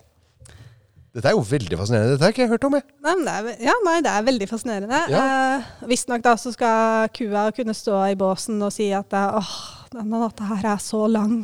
Dette 1.12 1.28
er 1.28 1.36
jo 1.36 1.44
veldig 1.44 1.76
fascinerende. 1.76 2.14
Dette 2.14 2.24
har 2.24 2.32
ikke 2.32 2.46
jeg 2.46 2.52
hørt 2.54 2.66
om. 2.70 2.78
Jeg. 2.78 2.86
Nei, 3.04 3.16
er, 3.28 3.50
ja, 3.68 3.76
nei, 3.84 3.98
det 4.06 4.14
er 4.14 4.28
veldig 4.30 4.48
fascinerende. 4.48 5.02
Ja. 5.12 5.24
Eh, 5.58 5.72
Visstnok 5.92 6.24
da 6.24 6.38
så 6.40 6.54
skal 6.56 7.12
kua 7.12 7.50
kunne 7.56 7.76
stå 7.76 7.98
i 8.14 8.16
båsen 8.20 8.62
og 8.64 8.72
si 8.72 8.88
at 8.96 9.12
eh, 9.20 9.40
åh, 9.42 9.52
denne 9.92 10.22
natta 10.24 10.48
her 10.54 10.70
er 10.78 10.80
så 10.84 11.04
lang. 11.12 11.42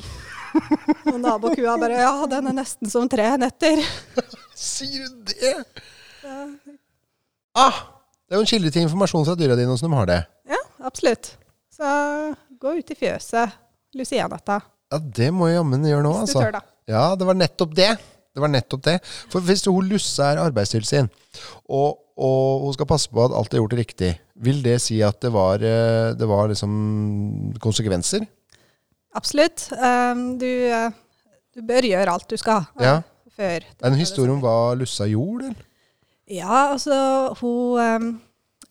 og 1.11 1.19
nabokua 1.21 1.75
bare 1.81 2.01
ja, 2.01 2.13
den 2.31 2.49
er 2.51 2.57
nesten 2.57 2.91
som 2.91 3.07
tre 3.11 3.29
netter. 3.41 3.81
Sier 4.67 5.07
du 5.07 5.33
det? 5.33 5.53
Ah, 7.57 7.83
det 8.27 8.35
er 8.35 8.41
jo 8.41 8.45
en 8.45 8.49
kilde 8.49 8.71
til 8.73 8.85
informasjon 8.85 9.25
fra 9.27 9.37
dyra 9.39 9.57
dine 9.57 9.73
åssen 9.73 9.89
de 9.89 9.97
har 9.97 10.09
det. 10.09 10.19
Ja, 10.51 10.59
absolutt. 10.89 11.31
Så 11.73 11.87
gå 12.59 12.73
ut 12.79 12.91
i 12.93 12.97
fjøset 12.97 13.55
Lucia-natta. 13.97 14.59
Ja, 14.91 14.99
det 14.99 15.31
må 15.35 15.49
jeg 15.49 15.57
jammen 15.59 15.85
gjøre 15.87 16.05
nå, 16.05 16.13
Hvis 16.21 16.33
du 16.33 16.39
altså. 16.39 16.43
tør, 16.45 16.57
da. 16.59 16.63
Ja, 16.87 17.03
det 17.19 17.27
var 17.27 17.37
nettopp 17.37 17.73
det. 17.75 17.89
Det 18.37 18.43
var 18.43 18.51
nettopp 18.53 18.83
det. 18.85 18.97
For 19.33 19.43
hvis 19.43 19.65
hun 19.65 19.87
Lusse 19.89 20.23
er 20.23 20.39
arbeidstilsyn, 20.43 21.09
og, 21.73 21.97
og 22.21 22.67
hun 22.67 22.75
skal 22.75 22.89
passe 22.89 23.09
på 23.09 23.23
at 23.25 23.33
alt 23.35 23.53
er 23.55 23.63
gjort 23.63 23.75
riktig, 23.79 24.11
vil 24.45 24.61
det 24.65 24.77
si 24.83 24.99
at 25.05 25.17
det 25.23 25.31
var, 25.33 25.63
eh, 25.65 26.13
det 26.17 26.27
var 26.29 26.51
liksom 26.51 27.55
konsekvenser? 27.63 28.27
Absolutt. 29.15 29.69
Um, 29.73 30.37
du, 30.41 30.49
eh, 30.67 30.91
du 31.55 31.63
bør 31.65 31.87
gjøre 31.87 32.13
alt 32.13 32.27
du 32.29 32.37
skal 32.39 32.67
eh, 32.77 32.85
Ja. 32.85 32.97
før. 33.37 33.63
Er 33.63 33.81
det 33.81 33.91
en 33.91 33.99
historie 33.99 34.33
om 34.33 34.41
hva 34.43 34.75
Lussa 34.77 35.07
gjorde, 35.09 35.51
eller? 35.51 35.65
Ja, 36.27 36.73
altså 36.73 36.93
hun 37.39 37.79
um, 37.79 38.07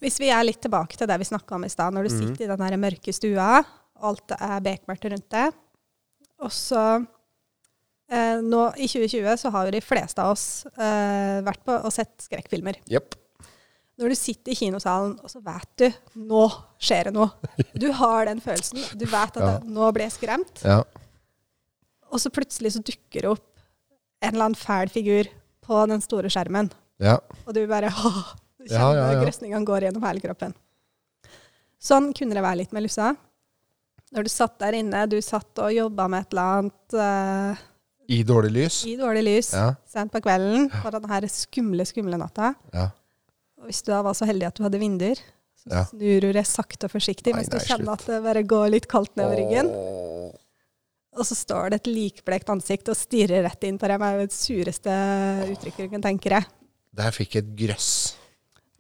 Hvis 0.02 0.18
vi 0.20 0.28
er 0.28 0.44
litt 0.44 0.60
tilbake 0.60 0.98
til 0.98 1.08
det 1.08 1.16
vi 1.22 1.24
snakka 1.24 1.56
om 1.56 1.64
i 1.64 1.72
stad, 1.72 1.94
når 1.94 2.04
du 2.04 2.12
mm. 2.12 2.18
sitter 2.20 2.44
i 2.44 2.48
den 2.50 2.60
der 2.60 2.76
mørke 2.76 3.12
stua, 3.16 3.62
alt 4.04 4.34
er 4.36 4.58
bekmørkt 4.60 5.06
rundt 5.08 5.30
deg, 5.32 5.54
og 6.44 6.52
så 6.52 6.82
eh, 8.12 8.42
nå 8.44 8.66
I 8.76 8.90
2020 8.92 9.38
så 9.40 9.52
har 9.54 9.64
jo 9.64 9.72
de 9.72 9.80
fleste 9.80 10.20
av 10.20 10.34
oss 10.34 10.66
vært 10.76 11.64
på 11.64 11.78
og 11.80 11.94
sett 11.94 12.12
skrekkfilmer. 12.28 12.82
Jepp. 12.92 13.16
Når 13.96 14.12
du 14.12 14.16
sitter 14.18 14.52
i 14.52 14.56
kinosalen, 14.58 15.14
og 15.24 15.30
så 15.32 15.40
vet 15.40 15.70
du 15.80 15.86
nå 16.28 16.42
skjer 16.82 17.08
det 17.08 17.14
noe. 17.16 17.30
Du 17.82 17.86
har 17.96 18.26
den 18.28 18.40
følelsen. 18.44 18.82
Du 18.98 19.06
vet 19.08 19.36
at 19.36 19.40
Ja. 19.40 19.58
det, 19.58 19.70
nå 19.72 19.88
ble 19.96 20.04
jeg 20.04 20.12
skremt. 20.18 20.60
Ja. 20.64 20.82
Og 22.12 22.20
så 22.20 22.30
plutselig 22.32 22.74
så 22.76 22.82
dukker 22.84 23.24
det 23.24 23.30
opp 23.30 23.46
en 24.22 24.34
eller 24.34 24.44
annen 24.50 24.58
fæl 24.58 24.88
figur 24.92 25.28
på 25.66 25.80
den 25.90 26.00
store 26.04 26.28
skjermen. 26.32 26.68
ja. 27.02 27.16
Og 27.46 27.54
du 27.56 27.62
bare 27.70 27.88
åh, 28.04 28.34
du 28.60 28.68
kjenner 28.68 29.00
ja, 29.14 29.22
grøsningene 29.24 29.64
går 29.68 29.86
gjennom 29.88 30.04
hele 30.06 30.20
kroppen. 30.24 30.54
Sånn 31.82 32.12
kunne 32.16 32.34
det 32.36 32.42
være 32.44 32.60
litt 32.62 32.72
med 32.76 32.84
Lussa. 32.86 33.14
Når 34.14 34.26
du 34.26 34.30
satt 34.32 34.58
der 34.62 34.76
inne, 34.78 35.02
du 35.10 35.16
satt 35.24 35.58
og 35.60 35.72
jobba 35.74 36.06
med 36.08 36.24
et 36.24 36.32
eller 36.36 36.60
annet 36.60 36.94
uh, 36.94 37.64
I 38.08 38.20
dårlig 38.26 38.52
lys? 38.54 38.76
i 38.86 38.94
dårlig 38.96 39.24
lys 39.26 39.50
sent 39.90 40.12
på 40.14 40.20
kvelden 40.24 40.68
på 40.70 40.92
denne 40.94 41.28
skumle, 41.32 41.84
skumle 41.88 42.20
natta. 42.20 42.52
ja. 42.76 42.90
Hvis 43.66 43.82
du 43.82 43.90
da 43.92 44.02
var 44.06 44.14
så 44.14 44.26
heldig 44.28 44.46
at 44.48 44.58
du 44.58 44.62
hadde 44.66 44.78
vinduer, 44.80 45.20
så 45.58 45.70
Ja. 45.72 45.84
snur 45.90 46.20
du 46.22 46.32
deg 46.32 46.46
sakte 46.46 46.86
og 46.86 46.92
forsiktig 46.94 47.32
Nei, 47.34 47.40
mens 47.42 47.48
du 47.50 47.56
nei, 47.58 47.64
kjenner 47.66 47.96
slutt. 47.96 48.00
at 48.00 48.06
det 48.06 48.22
bare 48.22 48.42
går 48.46 48.70
litt 48.70 48.86
kaldt 48.88 49.16
nedover 49.18 49.40
ryggen. 49.42 49.70
Og 51.16 51.24
så 51.24 51.34
står 51.34 51.70
det 51.72 51.80
et 51.80 51.88
likblekt 51.90 52.50
ansikt 52.52 52.88
og 52.92 52.96
stirrer 52.98 53.42
rett 53.46 53.64
inn 53.64 53.78
på 53.80 53.88
deg 53.88 53.98
med 53.98 54.20
det 54.28 54.32
sureste 54.36 54.92
uttrykket 55.50 55.86
du 55.88 55.88
kan 55.96 56.02
tenke 56.04 56.28
deg. 56.34 56.44
Der 56.96 57.10
fikk 57.10 57.34
jeg 57.38 57.44
et 57.44 57.56
grøss. 57.56 57.88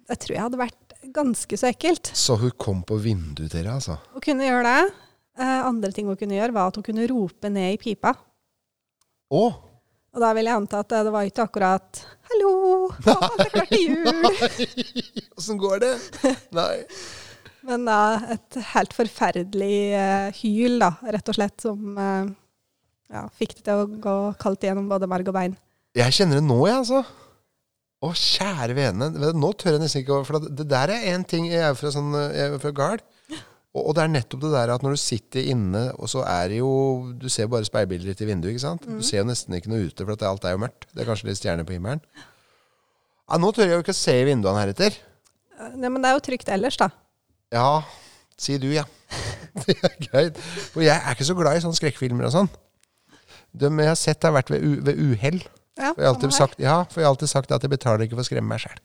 Det 0.06 0.18
tror 0.22 0.34
jeg 0.36 0.44
hadde 0.44 0.60
vært 0.60 0.94
ganske 1.16 1.56
så 1.58 1.70
ekkelt. 1.72 2.10
Så 2.14 2.36
hun 2.38 2.52
kom 2.60 2.82
på 2.86 2.98
vinduet 3.00 3.50
til 3.50 3.64
deg, 3.64 3.72
altså? 3.72 3.98
Hun 4.12 4.20
kunne 4.20 4.44
gjøre 4.46 4.64
det. 4.68 4.94
Eh, 5.38 5.62
andre 5.66 5.90
ting 5.92 6.06
hun 6.06 6.16
kunne 6.16 6.36
gjøre, 6.36 6.52
var 6.52 6.68
at 6.68 6.76
hun 6.76 6.84
kunne 6.86 7.08
rope 7.10 7.50
ned 7.50 7.74
i 7.74 7.76
pipa. 7.80 8.14
Å! 9.32 9.42
Og 10.16 10.22
da 10.24 10.30
vil 10.32 10.48
jeg 10.48 10.56
anta 10.56 10.80
at 10.80 10.92
det 11.04 11.12
var 11.12 11.28
ikke 11.28 11.44
akkurat 11.44 11.98
'hallo, 12.26 12.52
er 12.88 13.42
det 13.42 13.50
klart 13.52 13.68
til 13.68 13.90
jul'. 13.90 15.26
Åssen 15.36 15.58
går 15.60 15.82
det? 15.82 15.92
Nei. 16.56 16.86
Men 17.66 17.84
da 17.84 17.98
et 18.32 18.56
helt 18.72 18.96
forferdelig 18.96 19.76
uh, 19.92 20.40
hyl, 20.40 20.78
da, 20.80 20.94
rett 21.12 21.28
og 21.28 21.36
slett, 21.36 21.60
som 21.60 21.98
uh, 22.00 22.24
ja, 23.12 23.26
fikk 23.36 23.58
det 23.58 23.66
til 23.66 23.82
å 23.82 23.90
gå 24.06 24.16
kaldt 24.40 24.64
gjennom 24.64 24.88
både 24.88 25.10
marg 25.10 25.28
og 25.28 25.36
bein. 25.36 25.56
Jeg 25.96 26.16
kjenner 26.16 26.40
det 26.40 26.46
nå, 26.46 26.58
jeg, 26.64 26.80
altså. 26.80 27.02
Å, 28.06 28.12
kjære 28.12 28.76
vene. 28.76 29.10
Nå 29.36 29.52
tør 29.58 29.76
jeg 29.76 29.82
nesten 29.82 30.04
ikke 30.04 30.20
å 30.20 30.24
For 30.28 30.40
det 30.44 30.66
der 30.68 30.92
er 30.92 31.06
en 31.14 31.22
ting 31.24 31.46
Jeg 31.48 31.62
er 31.64 31.76
fra, 31.78 31.88
sånn, 31.92 32.12
jeg 32.12 32.52
er 32.52 32.58
fra 32.62 32.72
Gard. 32.76 33.04
Og, 33.76 33.90
det 33.96 34.04
er 34.06 34.12
nettopp 34.12 34.40
det 34.46 34.52
der 34.54 34.70
at 34.72 34.84
når 34.84 34.96
du 34.96 35.00
sitter 35.00 35.48
inne, 35.52 35.82
og 36.00 36.08
så 36.08 36.22
er 36.24 36.48
det 36.52 36.60
jo 36.62 36.70
Du 37.20 37.26
ser 37.32 37.50
bare 37.52 37.66
speilbilder 37.68 38.08
litt 38.08 38.22
i 38.24 38.28
vinduet, 38.28 38.54
ikke 38.54 38.64
sant? 38.64 38.86
Du 38.88 39.04
ser 39.04 39.20
jo 39.20 39.26
nesten 39.28 39.56
ikke 39.58 39.72
noe 39.72 39.84
ute, 39.84 40.04
for 40.06 40.14
at 40.16 40.24
alt 40.28 40.46
er 40.48 40.56
jo 40.56 40.62
mørkt. 40.64 40.88
Det 40.92 41.04
er 41.04 41.10
kanskje 41.10 41.28
litt 41.28 41.40
stjerner 41.40 41.68
på 41.68 41.76
himmelen. 41.76 42.00
Ja, 43.26 43.40
nå 43.42 43.50
tør 43.52 43.66
jeg 43.66 43.74
jo 43.74 43.84
ikke 43.84 43.94
å 43.96 43.98
se 43.98 44.14
i 44.20 44.26
vinduene 44.28 44.62
heretter. 44.62 44.96
Eh, 45.58 45.74
Nei, 45.74 45.90
men 45.90 45.98
det 46.00 46.10
er 46.10 46.16
jo 46.16 46.24
trygt 46.28 46.52
ellers, 46.54 46.78
da. 46.80 46.88
Ja, 47.54 47.82
si 48.40 48.56
du, 48.62 48.68
ja. 48.74 48.86
Det 49.66 49.76
er 49.80 49.94
greit. 50.04 50.38
For 50.72 50.84
jeg 50.84 50.96
er 50.96 51.16
ikke 51.16 51.26
så 51.26 51.36
glad 51.36 51.56
i 51.56 51.62
sånne 51.64 51.78
skrekkfilmer 51.78 52.28
og 52.28 52.34
sånn. 52.34 52.50
De 53.56 53.70
jeg 53.72 53.88
har 53.88 53.96
sett, 53.98 54.24
har 54.26 54.34
vært 54.36 54.52
ved, 54.52 54.64
ved 54.84 55.00
uhell. 55.00 55.40
Ja, 55.76 55.90
For 55.92 56.00
jeg 56.00 56.08
har 56.08 56.14
alltid 56.14 56.34
sagt, 56.36 56.60
ja, 56.60 56.76
for 56.88 57.00
jeg 57.00 57.06
har 57.08 57.14
alltid 57.14 57.30
sagt 57.32 57.52
at 57.52 57.64
jeg 57.64 57.72
betaler 57.72 58.04
ikke 58.06 58.16
for 58.18 58.24
å 58.24 58.28
skremme 58.28 58.52
meg 58.52 58.62
sjæl. 58.62 58.78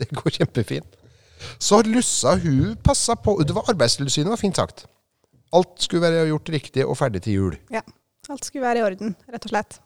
Det 0.00 0.08
går 0.16 0.36
kjempefint. 0.38 0.98
Så 1.58 1.82
Lussa, 1.86 2.36
hun 2.42 2.76
passa 2.84 3.16
på. 3.16 3.36
Det 3.46 3.54
var 3.56 3.68
Arbeidstilsynet, 3.72 4.30
var 4.32 4.40
fint 4.40 4.56
sagt. 4.56 4.86
Alt 5.52 5.84
skulle 5.84 6.02
være 6.06 6.28
gjort 6.30 6.48
riktig 6.54 6.86
og 6.86 6.96
ferdig 6.96 7.22
til 7.26 7.32
jul. 7.38 7.58
Ja. 7.72 7.82
Alt 8.30 8.46
skulle 8.46 8.64
være 8.64 8.80
i 8.80 8.86
orden, 8.86 9.16
rett 9.28 9.44
og 9.48 9.52
slett. 9.52 9.80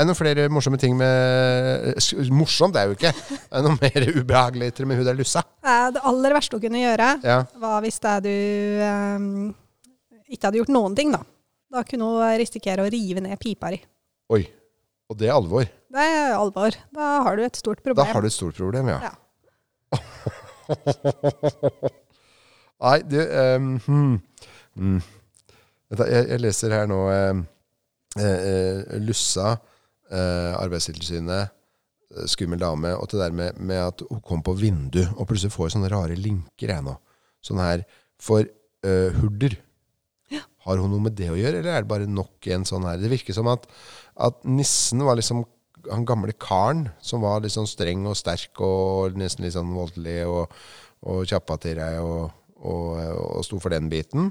Er 0.00 0.06
det 0.06 0.08
noen 0.08 0.16
flere 0.16 0.44
morsomme 0.52 0.78
ting 0.80 0.94
med 0.96 1.90
Morsomt 1.98 2.30
Morsomt 2.38 2.76
det 2.76 2.80
er 2.80 2.88
jo 2.88 2.94
ikke. 2.96 3.10
Er 3.50 3.60
det 3.60 3.64
noe 3.66 3.76
mer 3.82 4.06
ubehagelig 4.22 4.70
med 4.88 5.00
hun 5.00 5.08
der 5.10 5.18
Lussa? 5.18 5.42
Eh, 5.60 5.88
Det 5.92 6.00
aller 6.08 6.36
verste 6.38 6.56
hun 6.56 6.62
kunne 6.62 6.80
gjøre, 6.80 7.08
Ja. 7.26 7.42
var 7.60 7.82
hvis 7.84 7.98
det 8.00 8.14
du 8.24 8.32
um, 8.86 9.50
ikke 10.30 10.46
hadde 10.46 10.60
gjort 10.62 10.72
noen 10.72 10.96
ting, 10.96 11.12
da. 11.12 11.20
Da 11.70 11.82
kunne 11.84 12.08
hun 12.08 12.38
risikere 12.40 12.86
å 12.86 12.90
rive 12.90 13.20
ned 13.20 13.36
pipa 13.42 13.74
di. 13.74 13.82
Oi. 14.32 14.44
Og 15.10 15.18
det 15.18 15.28
er 15.28 15.34
alvor. 15.34 15.66
Det 15.90 16.06
er 16.06 16.32
alvor. 16.38 16.76
Da 16.94 17.10
har 17.26 17.36
du 17.36 17.42
et 17.44 17.56
stort 17.58 17.82
problem. 17.82 17.98
Da 18.06 18.12
har 18.14 18.22
du 18.22 18.28
et 18.30 18.32
stort 18.32 18.56
problem, 18.56 18.88
ja. 18.88 19.00
Ja. 19.10 19.12
Nei, 22.80 23.02
du 23.04 23.20
um, 23.20 23.80
hmm, 23.86 24.20
mm. 24.76 25.00
Jeg, 25.90 26.26
jeg 26.30 26.40
leser 26.40 26.70
her 26.74 26.86
nå 26.90 27.00
eh, 27.10 27.36
eh, 28.22 28.78
Lussa, 29.02 29.48
eh, 30.10 30.52
Arbeidstilsynet, 30.54 31.50
eh, 32.14 32.26
skummel 32.30 32.60
dame, 32.62 32.90
og 32.94 33.10
det 33.10 33.20
der 33.20 33.32
med, 33.34 33.58
med 33.58 33.80
at 33.82 34.02
hun 34.06 34.20
kom 34.26 34.42
på 34.46 34.54
vindu, 34.58 35.02
og 35.16 35.26
plutselig 35.26 35.52
får 35.54 35.66
jeg 35.66 35.74
sånne 35.76 35.92
rare 35.92 36.16
linker 36.18 36.68
jeg 36.76 36.86
nå. 36.86 36.94
Sånn 37.44 37.62
her 37.62 37.78
for 38.22 38.42
eh, 38.46 39.10
hurder. 39.18 39.52
Har 40.66 40.76
hun 40.76 40.90
noe 40.92 41.02
med 41.02 41.16
det 41.16 41.30
å 41.32 41.38
gjøre, 41.38 41.62
eller 41.62 41.72
er 41.72 41.84
det 41.84 41.90
bare 41.90 42.10
nok 42.10 42.46
en 42.52 42.66
sånn 42.68 42.84
her? 42.84 42.98
Det 43.00 43.10
virker 43.10 43.34
som 43.36 43.48
at, 43.48 43.64
at 44.20 44.42
nissen 44.44 45.00
var 45.06 45.16
liksom 45.18 45.42
han 45.88 46.06
gamle 46.08 46.34
karen 46.36 46.88
som 47.04 47.24
var 47.24 47.40
litt 47.42 47.54
sånn 47.54 47.68
streng 47.68 48.04
og 48.08 48.18
sterk 48.18 48.60
og 48.64 49.16
nesten 49.18 49.46
litt 49.46 49.56
sånn 49.56 49.72
voldelig 49.74 50.24
og, 50.28 50.56
og 51.06 51.22
kjappa 51.30 51.56
til 51.62 51.78
deg 51.80 52.00
og, 52.02 52.32
og, 52.60 52.90
og 53.38 53.46
sto 53.46 53.60
for 53.62 53.72
den 53.74 53.88
biten. 53.92 54.30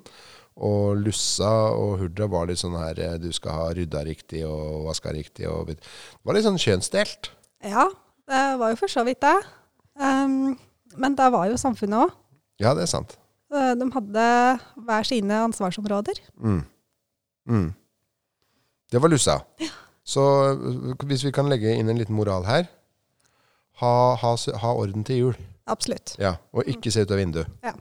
Og 0.60 1.00
Lussa 1.00 1.52
og 1.72 2.02
Hurdra 2.02 2.28
var 2.32 2.50
litt 2.50 2.60
sånn 2.60 2.76
her 2.76 3.00
eh, 3.00 3.16
du 3.22 3.30
skal 3.36 3.56
ha 3.56 3.68
rydda 3.76 4.04
riktig 4.08 4.44
og 4.48 4.90
vaska 4.90 5.14
riktig. 5.16 5.48
Og, 5.48 5.72
det 5.72 6.28
var 6.28 6.36
litt 6.36 6.48
sånn 6.48 6.60
kjønnsdelt. 6.60 7.32
Ja, 7.64 7.88
det 8.30 8.44
var 8.60 8.74
jo 8.74 8.80
for 8.82 8.92
så 8.92 9.06
vidt 9.08 9.22
det. 9.24 9.38
Um, 10.00 10.58
men 11.00 11.16
det 11.16 11.30
var 11.32 11.48
jo 11.48 11.60
samfunnet 11.60 12.08
òg. 12.08 12.16
Ja, 12.60 12.76
det 12.76 12.86
er 12.86 12.92
sant. 12.92 13.16
De 13.50 13.86
hadde 13.96 14.24
hver 14.86 15.08
sine 15.08 15.40
ansvarsområder. 15.48 16.20
Mm. 16.38 16.60
Mm. 17.50 17.70
Det 18.92 19.02
var 19.02 19.10
Lussa. 19.10 19.40
Så 20.10 20.24
øh, 20.56 20.96
hvis 21.10 21.26
vi 21.28 21.34
kan 21.36 21.50
legge 21.52 21.76
inn 21.78 21.92
en 21.92 22.00
liten 22.00 22.18
moral 22.18 22.48
her 22.50 22.66
ha, 23.80 23.92
ha, 24.20 24.32
ha 24.64 24.72
orden 24.74 25.06
til 25.08 25.22
jul. 25.24 25.38
Absolutt. 25.70 26.16
Ja, 26.20 26.36
Og 26.52 26.68
ikke 26.68 26.92
se 26.92 27.06
ut 27.06 27.14
av 27.14 27.22
vinduet. 27.22 27.52
Ja. 27.64 27.76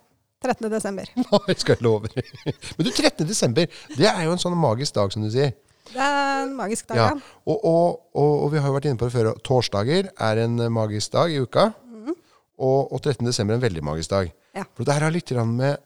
13. 0.44 0.68
desember. 0.70 1.08
Nei, 1.18 1.54
skal 1.58 1.75
jeg 1.75 1.82
love 1.82 2.11
deg. 2.12 2.28
Men 2.76 2.87
du, 2.87 2.92
13. 2.92 3.25
desember, 3.26 3.66
det 3.97 4.06
er 4.06 4.20
jo 4.28 4.37
en 4.37 4.42
sånn 4.42 4.54
magisk 4.61 4.94
dag, 4.94 5.11
som 5.11 5.25
du 5.25 5.32
sier. 5.35 5.56
Det 5.88 6.04
er 6.04 6.44
en 6.44 6.52
magisk 6.54 6.90
dag. 6.92 7.00
Ja. 7.00 7.08
Ja. 7.16 7.40
Og, 7.49 7.56
og, 7.56 7.99
og, 8.12 8.32
og 8.44 8.52
vi 8.52 8.61
har 8.61 8.70
jo 8.70 8.76
vært 8.76 8.87
inne 8.90 9.00
på 9.00 9.08
det 9.08 9.16
før. 9.16 9.32
Torsdager 9.42 10.12
er 10.12 10.42
en 10.44 10.61
eh, 10.62 10.70
magisk 10.70 11.16
dag 11.16 11.35
i 11.35 11.40
uka. 11.42 11.70
Og, 12.58 12.92
og 12.92 13.00
13. 13.00 13.23
desember 13.26 13.54
er 13.54 13.61
en 13.61 13.66
veldig 13.66 13.85
magisk 13.87 14.12
dag. 14.14 14.30
Ja. 14.54 14.66
For 14.76 14.87
det 14.87 14.94
her 14.97 15.06
har 15.06 15.14
litt 15.14 15.30
med 15.47 15.76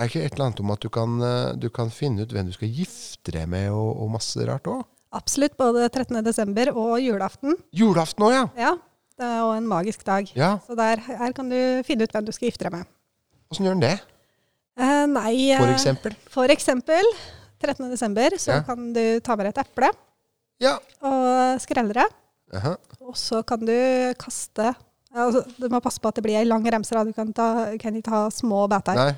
Er 0.00 0.08
ikke 0.10 0.22
et 0.24 0.34
eller 0.34 0.46
annet 0.46 0.60
om 0.60 0.70
at 0.72 0.82
du 0.84 0.90
kan, 0.92 1.16
eh, 1.24 1.54
du 1.56 1.70
kan 1.72 1.88
finne 1.92 2.26
ut 2.26 2.32
hvem 2.32 2.50
du 2.50 2.52
skal 2.52 2.68
gifte 2.68 3.32
deg 3.32 3.48
med, 3.48 3.70
og 3.72 4.10
masse 4.12 4.44
rart 4.44 4.68
òg? 4.68 4.82
Absolutt. 5.16 5.56
Både 5.58 5.86
13. 5.88 6.18
desember 6.26 6.70
og 6.76 6.98
julaften. 7.02 7.56
Julaften 7.74 8.26
òg, 8.26 8.34
ja. 8.34 8.44
Ja, 8.66 8.72
det 9.16 9.24
er 9.30 9.40
òg 9.46 9.54
en 9.56 9.68
magisk 9.70 10.04
dag. 10.06 10.28
ja. 10.36 10.56
Så 10.66 10.76
der, 10.78 11.00
her 11.06 11.32
kan 11.36 11.48
du 11.50 11.56
finne 11.88 12.04
ut 12.04 12.12
hvem 12.12 12.26
du 12.28 12.32
skal 12.36 12.50
gifte 12.50 12.66
deg 12.68 12.76
med. 12.76 12.86
Åssen 13.52 13.66
gjør 13.68 13.76
en 13.78 13.84
det? 13.86 13.94
Eh, 14.76 15.06
nei 15.08 15.34
eh, 15.54 15.60
For 15.62 15.72
eksempel? 15.72 16.16
For 16.28 16.52
eksempel 16.52 17.06
13. 17.62 17.88
desember 17.90 18.36
så 18.36 18.58
Ja. 18.58 18.62
kan 18.66 18.92
du 18.92 19.20
ta 19.24 19.36
med 19.36 19.46
deg 19.46 19.56
et 19.56 19.62
eple 19.66 19.90
Ja. 20.60 20.74
og 21.00 21.60
skrelle 21.64 21.94
det. 21.96 22.06
Og 23.00 23.14
så 23.16 23.40
kan 23.46 23.58
du 23.64 23.72
kaste 24.18 24.74
altså, 25.14 25.42
Du 25.58 25.68
må 25.72 25.80
passe 25.80 25.98
på 26.00 26.08
at 26.08 26.14
det 26.18 26.22
blir 26.24 26.36
ei 26.38 26.44
lang 26.44 26.62
remse. 26.64 26.90
Du 26.92 27.12
kan, 27.12 27.32
ta, 27.32 27.76
kan 27.80 27.94
ikke 27.96 28.10
ha 28.12 28.28
små 28.30 28.66
biter. 28.68 28.94
Nei. 28.94 29.14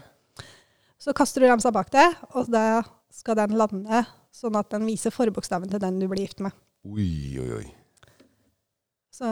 Så 0.98 1.12
kaster 1.14 1.40
du 1.40 1.46
remsa 1.48 1.70
bak 1.72 1.90
deg, 1.90 2.14
og 2.34 2.48
da 2.50 2.82
skal 3.10 3.34
den 3.38 3.56
lande 3.58 4.06
sånn 4.34 4.56
at 4.58 4.70
den 4.70 4.86
viser 4.88 5.14
forbokstaven 5.14 5.70
til 5.72 5.80
den 5.82 5.98
du 6.00 6.06
blir 6.10 6.24
gift 6.26 6.40
med. 6.44 6.52
Oi, 6.88 7.38
oi, 7.42 7.48
oi. 7.62 7.66
Så 9.14 9.30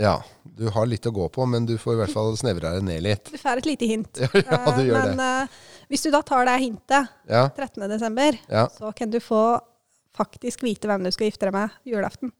Ja. 0.00 0.22
Du 0.44 0.68
har 0.72 0.86
litt 0.88 1.04
å 1.08 1.12
gå 1.12 1.26
på, 1.32 1.44
men 1.48 1.66
du 1.68 1.74
får 1.80 1.94
i 1.94 1.98
hvert 2.02 2.12
fall 2.12 2.36
snevra 2.36 2.74
det 2.76 2.84
ned 2.84 3.02
litt. 3.04 3.30
du 3.32 3.38
får 3.40 3.60
et 3.62 3.66
lite 3.72 3.88
hint. 3.90 4.18
Ja, 4.34 4.62
du 4.76 4.82
Eh, 4.82 4.86
gjør 4.90 5.10
Men 5.12 5.16
det. 5.20 5.28
Uh, 5.50 5.84
hvis 5.92 6.02
du 6.06 6.10
da 6.14 6.22
tar 6.22 6.44
det 6.48 6.56
hintet 6.62 7.08
Ja. 7.28 7.46
13. 7.56 7.88
desember, 7.90 8.38
ja. 8.48 8.66
så 8.72 8.92
kan 8.96 9.10
du 9.10 9.20
få 9.20 9.60
faktisk 10.16 10.62
vite 10.64 10.88
hvem 10.88 11.04
du 11.04 11.10
skal 11.12 11.28
gifte 11.28 11.44
deg 11.48 11.52
med 11.56 11.70
julaften. 11.84 12.32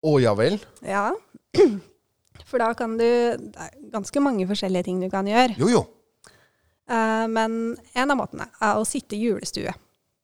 Å 0.00 0.16
ja 0.22 0.32
vel? 0.34 0.56
Ja. 0.86 1.10
For 2.50 2.58
da 2.62 2.70
kan 2.74 2.96
du 2.98 3.04
Det 3.04 3.60
er 3.60 3.74
ganske 3.92 4.22
mange 4.24 4.46
forskjellige 4.48 4.86
ting 4.88 5.00
du 5.02 5.10
kan 5.12 5.26
gjøre. 5.28 5.54
Jo, 5.60 5.68
jo. 5.70 5.82
Eh, 6.90 7.26
men 7.30 7.76
en 7.94 8.10
av 8.10 8.18
måtene 8.18 8.48
er 8.60 8.78
å 8.80 8.84
sitte 8.88 9.14
i 9.16 9.22
julestue. 9.28 9.72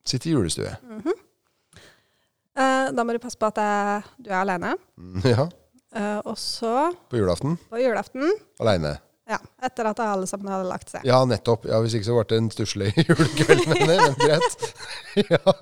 Sitte 0.07 0.29
i 0.31 0.33
julestue. 0.35 0.73
Eh, 2.57 2.89
da 2.97 3.05
må 3.05 3.13
du 3.13 3.21
passe 3.23 3.39
på 3.39 3.49
at 3.51 3.59
du 4.19 4.31
er 4.33 4.41
alene. 4.43 4.75
Mm, 4.99 5.23
Ja. 5.29 5.49
Eh, 5.97 6.19
og 6.29 6.37
så, 6.37 6.91
På 7.09 7.17
julaften. 7.17 7.55
på 7.71 7.79
julaften, 7.81 8.27
Aleine. 8.61 8.99
ja, 9.29 9.39
etter 9.65 9.87
at 9.89 10.01
alle 10.05 10.27
sammen 10.29 10.51
hadde 10.53 10.67
lagt 10.69 10.91
seg. 10.93 11.05
Ja, 11.09 11.23
nettopp. 11.25 11.65
Ja, 11.65 11.79
Hvis 11.81 11.95
ikke 11.97 12.05
så 12.11 12.17
ble 12.19 12.25
det 12.29 12.37
en 12.43 12.51
stusslig 12.53 12.91
julekveld 13.09 13.67
med 13.71 13.89
det. 13.89 13.97
Men 14.03 14.15
greit. 14.21 14.75
ja, 15.31 15.39
ja, 15.41 15.55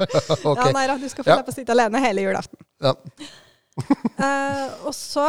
ok. 0.42 0.58
Ja, 0.64 0.70
nei 0.74 0.86
da, 0.90 0.96
du 0.98 1.06
skal 1.12 1.24
få 1.24 1.30
Ja. 1.30 1.36
slippe 1.38 1.52
å 1.54 1.58
sitte 1.60 1.76
alene 1.76 2.00
hele 2.02 2.24
julaften. 2.26 2.58
Ja. 2.82 2.94
Eh, 4.18 4.72
og 4.88 4.94
så 4.96 5.28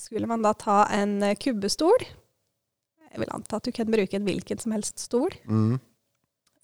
skulle 0.00 0.26
man 0.26 0.42
da 0.42 0.52
ta 0.58 0.86
en 0.90 1.20
kubbestol. 1.38 2.02
Jeg 3.14 3.22
vil 3.22 3.30
anta 3.34 3.56
at 3.60 3.66
du 3.68 3.70
kan 3.74 3.86
bruke 3.90 4.18
en 4.18 4.26
hvilken 4.26 4.58
som 4.60 4.74
helst 4.74 4.98
stol, 5.06 5.30
Mm. 5.46 5.76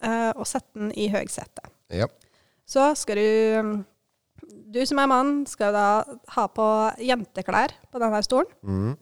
uh, 0.03 0.31
og 0.35 0.43
sette 0.49 0.73
den 0.75 0.91
i 0.99 1.07
høgsetet. 1.13 1.71
ja. 1.89 2.07
Så 2.67 2.91
skal 2.95 3.15
du 3.19 3.85
Du 4.71 4.85
som 4.85 4.99
er 4.99 5.07
mann, 5.07 5.45
skal 5.47 5.71
da 5.73 6.03
ha 6.35 6.43
på 6.47 6.65
jenteklær 6.99 7.71
på 7.91 7.99
denne 7.99 8.19
stolen. 8.23 8.51
Mm. 8.63 8.97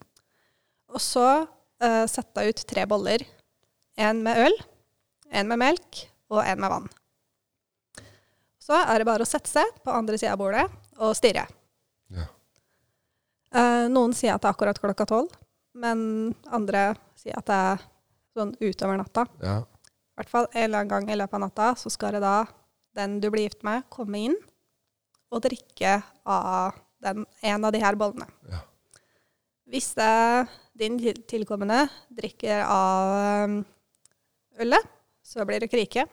Og 0.93 0.99
så 1.01 1.25
uh, 1.47 2.05
sette 2.09 2.43
ut 2.49 2.63
tre 2.69 2.85
boller. 2.89 3.23
En 3.97 4.21
med 4.23 4.37
øl, 4.45 4.55
en 5.31 5.47
med 5.47 5.57
melk 5.61 6.03
og 6.29 6.43
en 6.45 6.59
med 6.59 6.69
vann. 6.69 6.87
Så 8.59 8.73
er 8.77 8.99
det 9.01 9.07
bare 9.09 9.25
å 9.25 9.29
sette 9.29 9.49
seg 9.49 9.65
på 9.83 9.91
andre 9.95 10.17
sida 10.17 10.33
av 10.35 10.41
bordet 10.41 10.65
og 10.99 11.15
stirre. 11.17 11.47
Ja. 12.13 12.25
Uh, 13.53 13.87
noen 13.89 14.13
sier 14.13 14.35
at 14.35 14.41
det 14.43 14.49
er 14.49 14.53
akkurat 14.53 14.81
klokka 14.81 15.07
tolv, 15.09 15.31
men 15.73 16.33
andre 16.49 16.93
sier 17.19 17.37
at 17.37 17.49
det 17.49 17.57
er 17.73 17.83
sånn 18.37 18.55
utover 18.61 18.97
natta. 18.99 19.25
Ja. 19.43 19.57
I 19.63 20.19
hvert 20.21 20.31
fall 20.31 20.47
en 20.51 20.63
eller 20.63 20.81
annen 20.81 20.91
gang 20.91 21.09
i 21.11 21.17
løpet 21.19 21.37
av 21.37 21.43
natta 21.45 21.67
så 21.79 21.91
skal 21.93 22.17
det 22.17 22.23
da 22.25 22.37
den 22.97 23.19
du 23.23 23.29
blir 23.31 23.45
gift 23.47 23.63
med, 23.63 23.85
komme 23.93 24.19
inn 24.29 24.35
og 25.29 25.43
drikke 25.45 25.99
av 26.25 26.73
den, 27.03 27.25
en 27.45 27.65
av 27.65 27.71
de 27.71 27.79
her 27.83 27.95
bollene. 27.95 28.27
Ja. 28.49 28.63
Hvis 29.69 29.91
det 29.95 30.47
din 30.79 30.97
tilkommende 31.29 31.83
drikker 32.09 32.63
av 32.65 33.45
um, 33.45 33.59
ølet, 34.59 34.87
så 35.21 35.45
blir 35.45 35.61
det 35.61 35.69
krike. 35.69 36.07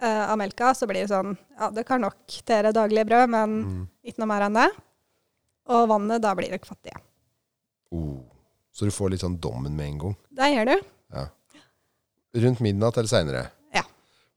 Uh, 0.00 0.24
av 0.32 0.36
melka 0.40 0.72
så 0.76 0.88
blir 0.88 1.04
det 1.06 1.12
sånn 1.12 1.34
Ja, 1.56 1.70
det 1.72 1.86
kan 1.88 2.02
nok 2.04 2.34
dere 2.48 2.72
daglige 2.76 3.06
brød, 3.08 3.30
men 3.32 3.54
Mm. 3.64 3.84
ikke 4.04 4.20
noe 4.22 4.28
mer 4.32 4.46
enn 4.48 4.58
det. 4.58 4.68
Og 5.72 5.88
vannet, 5.88 6.22
da 6.22 6.34
blir 6.34 6.50
dere 6.52 6.64
fattige. 6.68 7.00
Oh. 7.94 8.18
Så 8.76 8.84
du 8.84 8.92
får 8.92 9.12
litt 9.14 9.22
sånn 9.24 9.38
dommen 9.40 9.76
med 9.76 9.86
en 9.92 9.98
gang. 10.02 10.16
Det 10.36 10.48
gjør 10.52 10.70
du. 10.72 10.74
Ja. 11.16 11.26
Rundt 12.36 12.60
midnatt 12.60 12.98
eller 13.00 13.08
seinere. 13.08 13.44
Ja. 13.72 13.82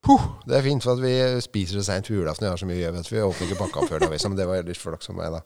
Puh, 0.05 0.21
det 0.47 0.55
er 0.59 0.63
fint, 0.63 0.83
for 0.85 0.95
at 0.95 1.01
vi 1.03 1.11
spiser 1.43 1.79
så 1.81 1.83
seint 1.89 2.07
på 2.07 2.15
julaften. 2.15 2.45
Jeg 2.47 2.53
har 2.55 2.61
så 2.61 2.67
mye 2.69 2.77
å 2.77 2.83
gjøre, 2.85 2.95
vet 2.99 3.09
du. 3.09 3.15
Vi 3.17 3.23
åpner 3.25 3.49
ikke 3.49 3.59
pakka 3.65 3.83
før 3.89 4.05
da, 4.05 4.09
liksom. 4.13 4.37
Det 4.39 4.45
var 4.47 4.63
litt 4.63 4.79
flaks 4.79 5.09
for 5.11 5.17
meg, 5.19 5.33
da. 5.35 5.41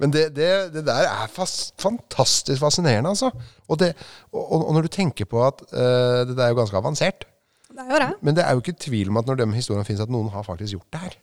Men 0.00 0.12
det, 0.12 0.26
det, 0.36 0.50
det 0.74 0.82
der 0.84 1.08
er 1.08 1.32
fast, 1.32 1.72
fantastisk 1.80 2.60
fascinerende, 2.60 3.14
altså. 3.14 3.30
Og, 3.68 3.78
det, 3.80 3.94
og, 4.32 4.44
og 4.58 4.70
når 4.76 4.88
du 4.88 4.92
tenker 4.98 5.28
på 5.28 5.40
at 5.46 5.64
uh, 5.72 6.20
det 6.28 6.36
der 6.36 6.46
er 6.50 6.52
jo 6.54 6.60
ganske 6.60 6.76
avansert 6.80 7.24
Det 7.70 7.84
er 7.86 7.90
jo 7.94 8.00
det. 8.04 8.12
Men 8.20 8.36
det 8.36 8.44
er 8.44 8.56
jo 8.56 8.62
ikke 8.64 8.76
tvil 8.84 9.08
om 9.12 9.20
at 9.22 9.28
når 9.30 9.40
de 9.40 9.48
historiene 9.56 9.88
finnes, 9.88 10.04
at 10.04 10.12
noen 10.12 10.28
har 10.34 10.44
faktisk 10.44 10.76
gjort 10.76 10.92
det 10.92 11.02
her. 11.06 11.16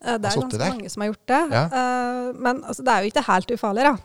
Eh, 0.00 0.16
Det 0.16 0.30
er 0.30 0.40
ganske 0.40 0.58
der. 0.60 0.68
mange 0.72 0.88
som 0.92 1.04
har 1.04 1.10
gjort 1.12 1.26
det. 1.34 1.42
Ja. 1.52 1.64
Uh, 1.68 2.40
Men 2.40 2.64
altså, 2.64 2.84
det 2.86 2.92
er 2.94 3.04
jo 3.04 3.12
ikke 3.12 3.26
helt 3.28 3.54
ufarlig, 3.58 3.84
da. 3.90 3.96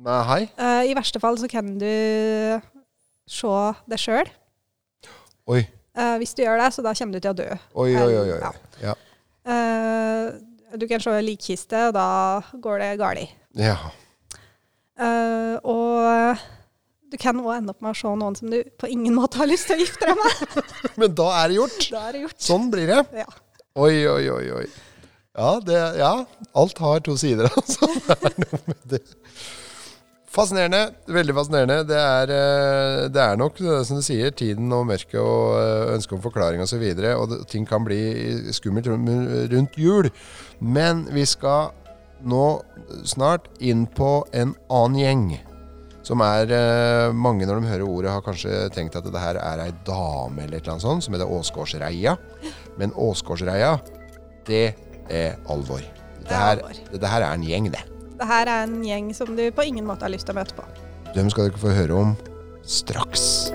Nei. 0.00 0.42
Eh, 0.56 0.90
I 0.90 0.94
verste 0.96 1.20
fall 1.22 1.38
så 1.40 1.48
kan 1.50 1.72
du 1.80 2.60
se 3.30 3.56
det 3.90 3.98
sjøl. 4.00 4.30
Oi, 5.50 5.64
hvis 6.20 6.32
du 6.38 6.44
gjør 6.44 6.60
det, 6.62 6.68
så 6.72 6.84
da 6.86 6.92
kommer 6.96 7.18
du 7.18 7.24
til 7.24 7.32
å 7.32 7.36
dø. 7.36 7.48
oi, 7.74 7.90
oi. 7.98 8.04
oi, 8.06 8.28
oi. 8.36 8.38
Ja. 8.38 8.52
Ja. 8.80 8.94
Uh, 9.50 10.76
du 10.78 10.86
kan 10.88 11.02
se 11.02 11.16
likkiste, 11.24 11.88
og 11.88 11.96
da 11.96 12.06
går 12.62 12.78
det 12.84 12.92
galt. 13.00 13.34
ja. 13.58 13.76
Og 15.66 16.38
du 17.10 17.16
kan 17.18 17.38
òg 17.42 17.56
ende 17.56 17.72
opp 17.74 17.80
med 17.82 17.90
å 17.90 17.98
se 17.98 18.10
noen 18.20 18.36
som 18.38 18.52
du 18.52 18.60
på 18.78 18.88
ingen 18.90 19.16
måte 19.16 19.40
har 19.40 19.48
lyst 19.50 19.66
til 19.70 19.80
å 19.80 19.82
gifte 19.82 20.06
deg 20.06 20.20
med. 20.20 20.60
Men 21.00 21.16
da 21.18 21.26
er 21.40 21.50
det 21.50 21.56
gjort. 21.58 21.80
Da 21.90 22.02
er 22.06 22.16
det 22.16 22.22
gjort. 22.26 22.38
Sånn 22.46 22.68
blir 22.72 22.92
det. 22.92 23.00
Ja. 23.22 23.26
Oi, 23.80 23.94
oi, 24.06 24.22
oi, 24.30 24.44
oi. 24.60 24.66
Ja, 25.38 25.50
det, 25.64 25.80
ja, 25.98 26.12
alt 26.58 26.78
har 26.82 27.02
to 27.06 27.16
sider, 27.18 27.50
altså. 27.58 27.88
Det 28.06 28.16
er 28.30 28.38
noe 28.44 28.60
med 28.66 28.86
det. 28.94 29.02
Fascinerende. 30.30 30.92
Veldig 31.10 31.34
fascinerende. 31.34 31.80
Det 31.88 31.98
er, 31.98 32.30
eh, 32.30 33.08
det 33.10 33.18
er 33.22 33.36
nok 33.36 33.56
det 33.58 33.80
som 33.86 33.98
du 33.98 34.04
sier, 34.06 34.30
tiden 34.30 34.70
og 34.72 34.86
mørket 34.86 35.18
og 35.18 35.56
eh, 35.58 35.94
ønsket 35.96 36.14
om 36.14 36.22
forklaring 36.22 36.62
osv. 36.62 36.68
Og, 36.68 36.70
så 36.70 36.78
videre, 36.78 37.16
og 37.18 37.32
det, 37.32 37.40
ting 37.50 37.66
kan 37.66 37.82
bli 37.84 37.98
skummelt 38.54 38.86
rundt- 38.86 39.78
jul. 39.78 40.10
Men 40.60 41.08
vi 41.10 41.26
skal 41.26 41.72
nå 42.22 42.62
snart 43.02 43.50
inn 43.58 43.86
på 43.86 44.22
en 44.32 44.54
annen 44.70 45.00
gjeng. 45.02 45.26
Som 46.06 46.22
er 46.22 46.46
eh, 46.46 47.12
Mange 47.12 47.44
når 47.44 47.60
de 47.60 47.72
hører 47.74 47.88
ordet, 47.88 48.14
har 48.14 48.22
kanskje 48.22 48.70
tenkt 48.70 48.96
at 48.96 49.10
det 49.10 49.20
her 49.20 49.34
er 49.34 49.66
ei 49.66 49.72
dame 49.84 50.44
eller 50.44 50.60
et 50.60 50.62
eller 50.62 50.76
annet 50.78 50.86
sånt, 50.86 51.04
som 51.04 51.14
heter 51.14 51.26
Åsgårdsreia. 51.26 52.14
Men 52.78 52.94
Åsgårdsreia, 52.94 53.80
det 54.46 54.66
er 55.10 55.40
alvor. 55.50 55.82
Det 55.82 56.28
Dette 56.28 56.38
er 56.38 56.62
her, 56.62 56.84
dette 56.92 57.10
her 57.18 57.26
er 57.26 57.34
en 57.34 57.42
gjeng, 57.42 57.72
det. 57.74 57.82
Det 57.82 57.99
her 58.26 58.48
er 58.48 58.66
en 58.66 58.80
gjeng 58.84 59.12
som 59.16 59.32
du 59.36 59.46
på 59.54 59.66
ingen 59.66 59.86
måte 59.88 60.06
har 60.06 60.12
lyst 60.12 60.28
til 60.28 60.36
å 60.36 60.40
møte 60.40 60.56
på. 60.58 60.66
Dem 61.14 61.30
skal 61.32 61.48
dere 61.48 61.62
få 61.62 61.74
høre 61.74 62.02
om 62.04 62.16
straks. 62.66 63.50